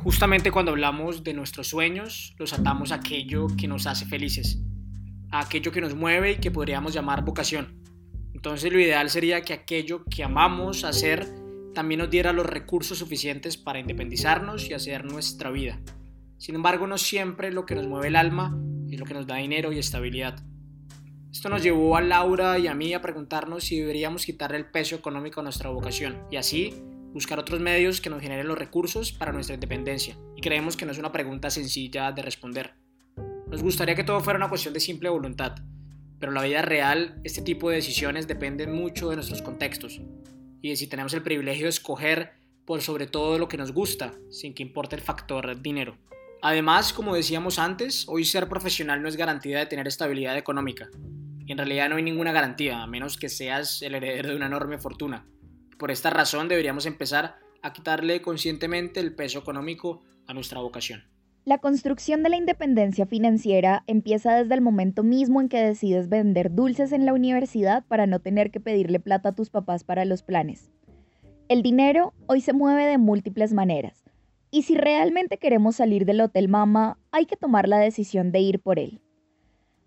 Justamente 0.03 0.51
cuando 0.51 0.73
hablamos 0.73 1.23
de 1.23 1.33
nuestros 1.33 1.69
sueños, 1.69 2.35
los 2.39 2.53
atamos 2.53 2.91
a 2.91 2.97
aquello 2.97 3.47
que 3.57 3.69
nos 3.69 3.87
hace 3.87 4.05
felices, 4.05 4.61
a 5.31 5.41
aquello 5.41 5.71
que 5.71 5.81
nos 5.81 5.95
mueve 5.95 6.33
y 6.33 6.37
que 6.37 6.51
podríamos 6.51 6.93
llamar 6.93 7.25
vocación. 7.25 7.81
Entonces 8.35 8.73
lo 8.73 8.81
ideal 8.81 9.11
sería 9.11 9.43
que 9.43 9.53
aquello 9.53 10.03
que 10.05 10.25
amamos 10.25 10.83
hacer 10.83 11.42
también 11.75 12.01
nos 12.01 12.11
diera 12.11 12.33
los 12.33 12.47
recursos 12.47 12.99
suficientes 12.99 13.57
para 13.57 13.79
independizarnos 13.79 14.69
y 14.69 14.75
hacer 14.75 15.05
nuestra 15.05 15.51
vida. 15.51 15.81
Sin 16.39 16.55
embargo, 16.55 16.87
no 16.87 16.99
siempre 16.99 17.53
lo 17.53 17.67
que 17.67 17.75
nos 17.75 17.87
mueve 17.87 18.09
el 18.09 18.17
alma 18.17 18.59
es 18.91 18.99
lo 18.99 19.07
que 19.07 19.15
nos 19.15 19.27
da 19.27 19.37
dinero 19.37 19.73
y 19.73 19.79
estabilidad. 19.79 20.43
Esto 21.31 21.49
nos 21.49 21.63
llevó 21.63 21.97
a 21.97 22.03
Laura 22.03 22.59
y 22.59 22.67
a 22.67 22.75
mí 22.75 22.93
a 22.93 23.01
preguntarnos 23.01 23.65
si 23.65 23.81
deberíamos 23.81 24.27
quitarle 24.27 24.59
el 24.59 24.71
peso 24.71 24.97
económico 24.97 25.41
a 25.41 25.43
nuestra 25.43 25.71
vocación 25.71 26.27
y 26.31 26.37
así 26.37 26.75
buscar 27.13 27.39
otros 27.39 27.61
medios 27.61 28.01
que 28.01 28.11
nos 28.11 28.21
generen 28.21 28.49
los 28.49 28.59
recursos 28.59 29.13
para 29.13 29.33
nuestra 29.33 29.55
independencia. 29.55 30.17
Y 30.37 30.41
creemos 30.41 30.77
que 30.77 30.85
no 30.85 30.93
es 30.93 30.99
una 30.99 31.13
pregunta 31.13 31.49
sencilla 31.49 32.13
de 32.13 32.23
responder. 32.23 32.75
Nos 33.51 33.63
gustaría 33.63 33.95
que 33.95 34.05
todo 34.05 34.21
fuera 34.21 34.39
una 34.39 34.49
cuestión 34.49 34.75
de 34.75 34.81
simple 34.81 35.09
voluntad, 35.09 35.55
pero 36.19 36.33
en 36.33 36.37
la 36.37 36.43
vida 36.43 36.63
real 36.63 37.21
este 37.25 37.43
tipo 37.43 37.71
de 37.71 37.77
decisiones 37.77 38.29
dependen 38.29 38.73
mucho 38.73 39.09
de 39.09 39.17
nuestros 39.17 39.43
contextos, 39.43 40.01
y 40.63 40.77
si 40.77 40.87
tenemos 40.87 41.13
el 41.13 41.23
privilegio 41.23 41.65
de 41.65 41.71
escoger 41.71 42.33
por 42.65 42.81
sobre 42.81 43.07
todo 43.07 43.39
lo 43.39 43.49
que 43.49 43.57
nos 43.57 43.73
gusta, 43.73 44.15
sin 44.31 44.55
que 44.55 44.63
importe 44.63 44.97
el 44.97 45.03
factor 45.03 45.61
dinero. 45.61 45.99
Además, 46.41 46.93
como 46.93 47.15
decíamos 47.15 47.59
antes, 47.59 48.07
hoy 48.09 48.25
ser 48.25 48.49
profesional 48.49 49.03
no 49.03 49.09
es 49.09 49.17
garantía 49.17 49.59
de 49.59 49.67
tener 49.67 49.87
estabilidad 49.89 50.39
económica. 50.39 50.89
En 51.47 51.59
realidad 51.59 51.89
no 51.89 51.97
hay 51.97 52.03
ninguna 52.03 52.33
garantía, 52.33 52.83
a 52.83 52.87
menos 52.87 53.17
que 53.17 53.29
seas 53.29 53.83
el 53.83 53.97
heredero 53.97 54.31
de 54.31 54.37
una 54.37 54.47
enorme 54.47 54.79
fortuna. 54.79 55.27
Por 55.79 55.91
esta 55.91 56.11
razón 56.11 56.49
deberíamos 56.49 56.87
empezar 56.87 57.37
a 57.63 57.73
quitarle 57.73 58.23
conscientemente 58.23 59.01
el 59.01 59.15
peso 59.15 59.41
económico 59.41 60.03
a 60.27 60.35
nuestra 60.35 60.61
vocación. 60.61 61.05
La 61.45 61.59
construcción 61.59 62.23
de 62.23 62.29
la 62.29 62.37
independencia 62.37 63.05
financiera 63.05 63.83
empieza 63.89 64.37
desde 64.37 64.55
el 64.55 64.61
momento 64.61 65.03
mismo 65.03 65.41
en 65.41 65.49
que 65.49 65.61
decides 65.61 66.09
vender 66.09 66.55
dulces 66.55 66.93
en 66.93 67.05
la 67.05 67.13
universidad 67.13 67.85
para 67.89 68.07
no 68.07 68.21
tener 68.21 68.53
que 68.53 68.61
pedirle 68.61 69.01
plata 69.01 69.31
a 69.31 69.35
tus 69.35 69.51
papás 69.51 69.83
para 69.83 70.05
los 70.05 70.23
planes. 70.23 70.71
El 71.49 71.63
dinero 71.63 72.15
hoy 72.29 72.43
se 72.43 72.53
mueve 72.53 72.87
de 72.87 72.97
múltiples 72.97 73.53
maneras, 73.53 74.05
Y 74.53 74.63
si 74.63 74.77
realmente 74.77 75.39
queremos 75.39 75.77
salir 75.77 76.05
del 76.05 76.21
Hotel 76.21 76.49
Mama, 76.49 76.99
hay 77.11 77.27
que 77.27 77.37
tomar 77.37 77.69
la 77.69 77.79
decisión 77.79 78.31
de 78.31 78.41
ir 78.41 78.61
por 78.61 78.79
él. 78.79 79.01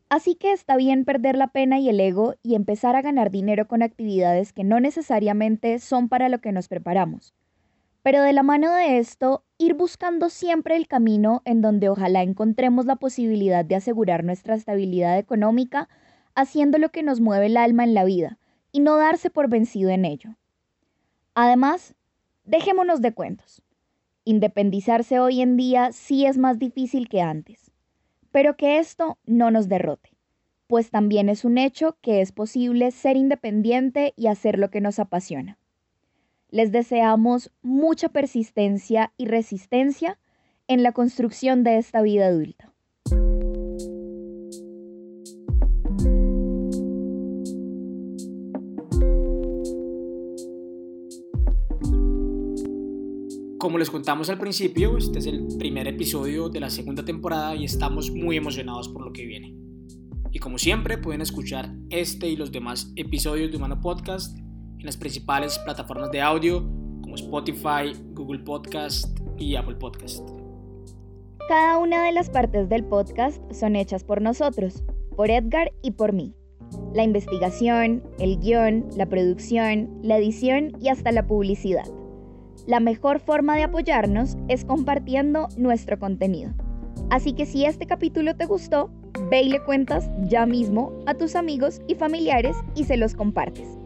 Así 0.09 0.35
que 0.35 0.51
está 0.51 0.75
bien 0.75 1.05
perder 1.05 1.37
la 1.37 1.47
pena 1.47 1.79
y 1.79 1.87
el 1.87 1.99
ego 2.01 2.35
y 2.43 2.55
empezar 2.55 2.95
a 2.95 3.01
ganar 3.01 3.31
dinero 3.31 3.67
con 3.67 3.81
actividades 3.81 4.51
que 4.51 4.63
no 4.63 4.79
necesariamente 4.79 5.79
son 5.79 6.09
para 6.09 6.27
lo 6.27 6.39
que 6.39 6.51
nos 6.51 6.67
preparamos. 6.67 7.33
Pero 8.05 8.21
de 8.21 8.33
la 8.33 8.43
mano 8.43 8.71
de 8.71 8.99
esto, 8.99 9.43
ir 9.57 9.73
buscando 9.73 10.29
siempre 10.29 10.75
el 10.75 10.87
camino 10.87 11.41
en 11.43 11.61
donde 11.61 11.89
ojalá 11.89 12.21
encontremos 12.21 12.85
la 12.85 12.97
posibilidad 12.97 13.65
de 13.65 13.73
asegurar 13.73 14.23
nuestra 14.23 14.53
estabilidad 14.53 15.17
económica 15.17 15.89
haciendo 16.35 16.77
lo 16.77 16.89
que 16.89 17.01
nos 17.01 17.19
mueve 17.19 17.47
el 17.47 17.57
alma 17.57 17.83
en 17.83 17.95
la 17.95 18.03
vida 18.03 18.37
y 18.71 18.81
no 18.81 18.97
darse 18.97 19.31
por 19.31 19.49
vencido 19.49 19.89
en 19.89 20.05
ello. 20.05 20.35
Además, 21.33 21.95
dejémonos 22.43 23.01
de 23.01 23.13
cuentos. 23.15 23.63
Independizarse 24.25 25.19
hoy 25.19 25.41
en 25.41 25.57
día 25.57 25.91
sí 25.91 26.27
es 26.27 26.37
más 26.37 26.59
difícil 26.59 27.09
que 27.09 27.21
antes 27.21 27.71
pero 28.35 28.57
que 28.57 28.79
esto 28.79 29.17
no 29.25 29.49
nos 29.49 29.69
derrote, 29.69 30.09
pues 30.67 30.91
también 30.91 31.29
es 31.29 31.45
un 31.45 31.57
hecho 31.57 31.95
que 32.01 32.19
es 32.19 32.33
posible 32.33 32.91
ser 32.91 33.15
independiente 33.15 34.13
y 34.17 34.27
hacer 34.27 34.59
lo 34.59 34.69
que 34.69 34.81
nos 34.81 34.99
apasiona. 34.99 35.57
Les 36.49 36.71
deseamos 36.71 37.51
mucha 37.61 38.09
persistencia 38.09 39.11
y 39.17 39.25
resistencia 39.25 40.19
en 40.67 40.83
la 40.83 40.91
construcción 40.91 41.63
de 41.63 41.77
esta 41.77 42.01
vida 42.01 42.27
adulta. 42.27 42.71
Como 53.57 53.79
les 53.79 53.89
contamos 53.89 54.29
al 54.29 54.37
principio, 54.37 54.95
este 54.95 55.17
es 55.17 55.25
el 55.25 55.47
primer 55.57 55.87
episodio 55.87 56.49
de 56.49 56.59
la 56.59 56.69
segunda 56.69 57.03
temporada 57.03 57.55
y 57.55 57.65
estamos 57.65 58.11
muy 58.11 58.37
emocionados 58.37 58.89
por 58.89 59.03
lo 59.03 59.11
que 59.11 59.25
viene. 59.25 59.55
Y 60.31 60.37
como 60.37 60.59
siempre, 60.59 60.99
pueden 60.99 61.21
escuchar 61.21 61.73
este 61.89 62.29
y 62.29 62.35
los 62.35 62.51
demás 62.51 62.93
episodios 62.95 63.49
de 63.49 63.57
Humano 63.57 63.81
Podcast 63.81 64.37
las 64.85 64.97
principales 64.97 65.57
plataformas 65.59 66.11
de 66.11 66.21
audio 66.21 66.61
como 67.01 67.15
Spotify, 67.15 67.93
Google 68.13 68.39
Podcast 68.39 69.19
y 69.37 69.55
Apple 69.55 69.75
Podcast. 69.75 70.27
Cada 71.47 71.77
una 71.77 72.03
de 72.03 72.11
las 72.11 72.29
partes 72.29 72.69
del 72.69 72.83
podcast 72.83 73.41
son 73.51 73.75
hechas 73.75 74.03
por 74.03 74.21
nosotros, 74.21 74.83
por 75.15 75.29
Edgar 75.29 75.71
y 75.81 75.91
por 75.91 76.13
mí. 76.13 76.33
La 76.93 77.03
investigación, 77.03 78.03
el 78.19 78.39
guion, 78.39 78.87
la 78.95 79.05
producción, 79.05 79.99
la 80.01 80.17
edición 80.17 80.71
y 80.81 80.89
hasta 80.89 81.11
la 81.11 81.27
publicidad. 81.27 81.85
La 82.65 82.79
mejor 82.79 83.19
forma 83.19 83.55
de 83.55 83.63
apoyarnos 83.63 84.37
es 84.47 84.65
compartiendo 84.65 85.47
nuestro 85.57 85.99
contenido. 85.99 86.51
Así 87.11 87.33
que 87.33 87.45
si 87.45 87.65
este 87.65 87.85
capítulo 87.85 88.35
te 88.35 88.45
gustó, 88.45 88.89
ve 89.29 89.43
y 89.43 89.49
le 89.49 89.63
cuentas 89.63 90.09
ya 90.23 90.45
mismo 90.45 90.91
a 91.05 91.13
tus 91.13 91.35
amigos 91.35 91.81
y 91.87 91.95
familiares 91.95 92.55
y 92.73 92.85
se 92.85 92.97
los 92.97 93.13
compartes. 93.13 93.77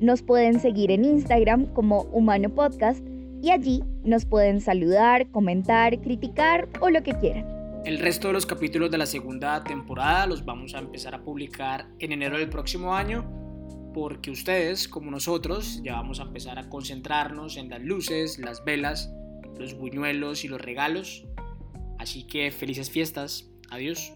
Nos 0.00 0.22
pueden 0.22 0.60
seguir 0.60 0.90
en 0.90 1.04
Instagram 1.04 1.72
como 1.72 2.02
Humano 2.12 2.50
Podcast 2.50 3.02
y 3.42 3.50
allí 3.50 3.82
nos 4.04 4.26
pueden 4.26 4.60
saludar, 4.60 5.30
comentar, 5.30 6.00
criticar 6.00 6.68
o 6.80 6.90
lo 6.90 7.02
que 7.02 7.12
quieran. 7.12 7.46
El 7.84 7.98
resto 7.98 8.28
de 8.28 8.34
los 8.34 8.44
capítulos 8.44 8.90
de 8.90 8.98
la 8.98 9.06
segunda 9.06 9.62
temporada 9.64 10.26
los 10.26 10.44
vamos 10.44 10.74
a 10.74 10.80
empezar 10.80 11.14
a 11.14 11.22
publicar 11.22 11.86
en 11.98 12.12
enero 12.12 12.36
del 12.36 12.50
próximo 12.50 12.94
año 12.94 13.24
porque 13.94 14.30
ustedes, 14.30 14.88
como 14.88 15.10
nosotros, 15.10 15.80
ya 15.82 15.94
vamos 15.94 16.20
a 16.20 16.24
empezar 16.24 16.58
a 16.58 16.68
concentrarnos 16.68 17.56
en 17.56 17.70
las 17.70 17.80
luces, 17.80 18.38
las 18.38 18.62
velas, 18.62 19.10
los 19.58 19.72
buñuelos 19.78 20.44
y 20.44 20.48
los 20.48 20.60
regalos. 20.60 21.24
Así 21.98 22.24
que 22.24 22.50
felices 22.50 22.90
fiestas. 22.90 23.48
Adiós. 23.70 24.12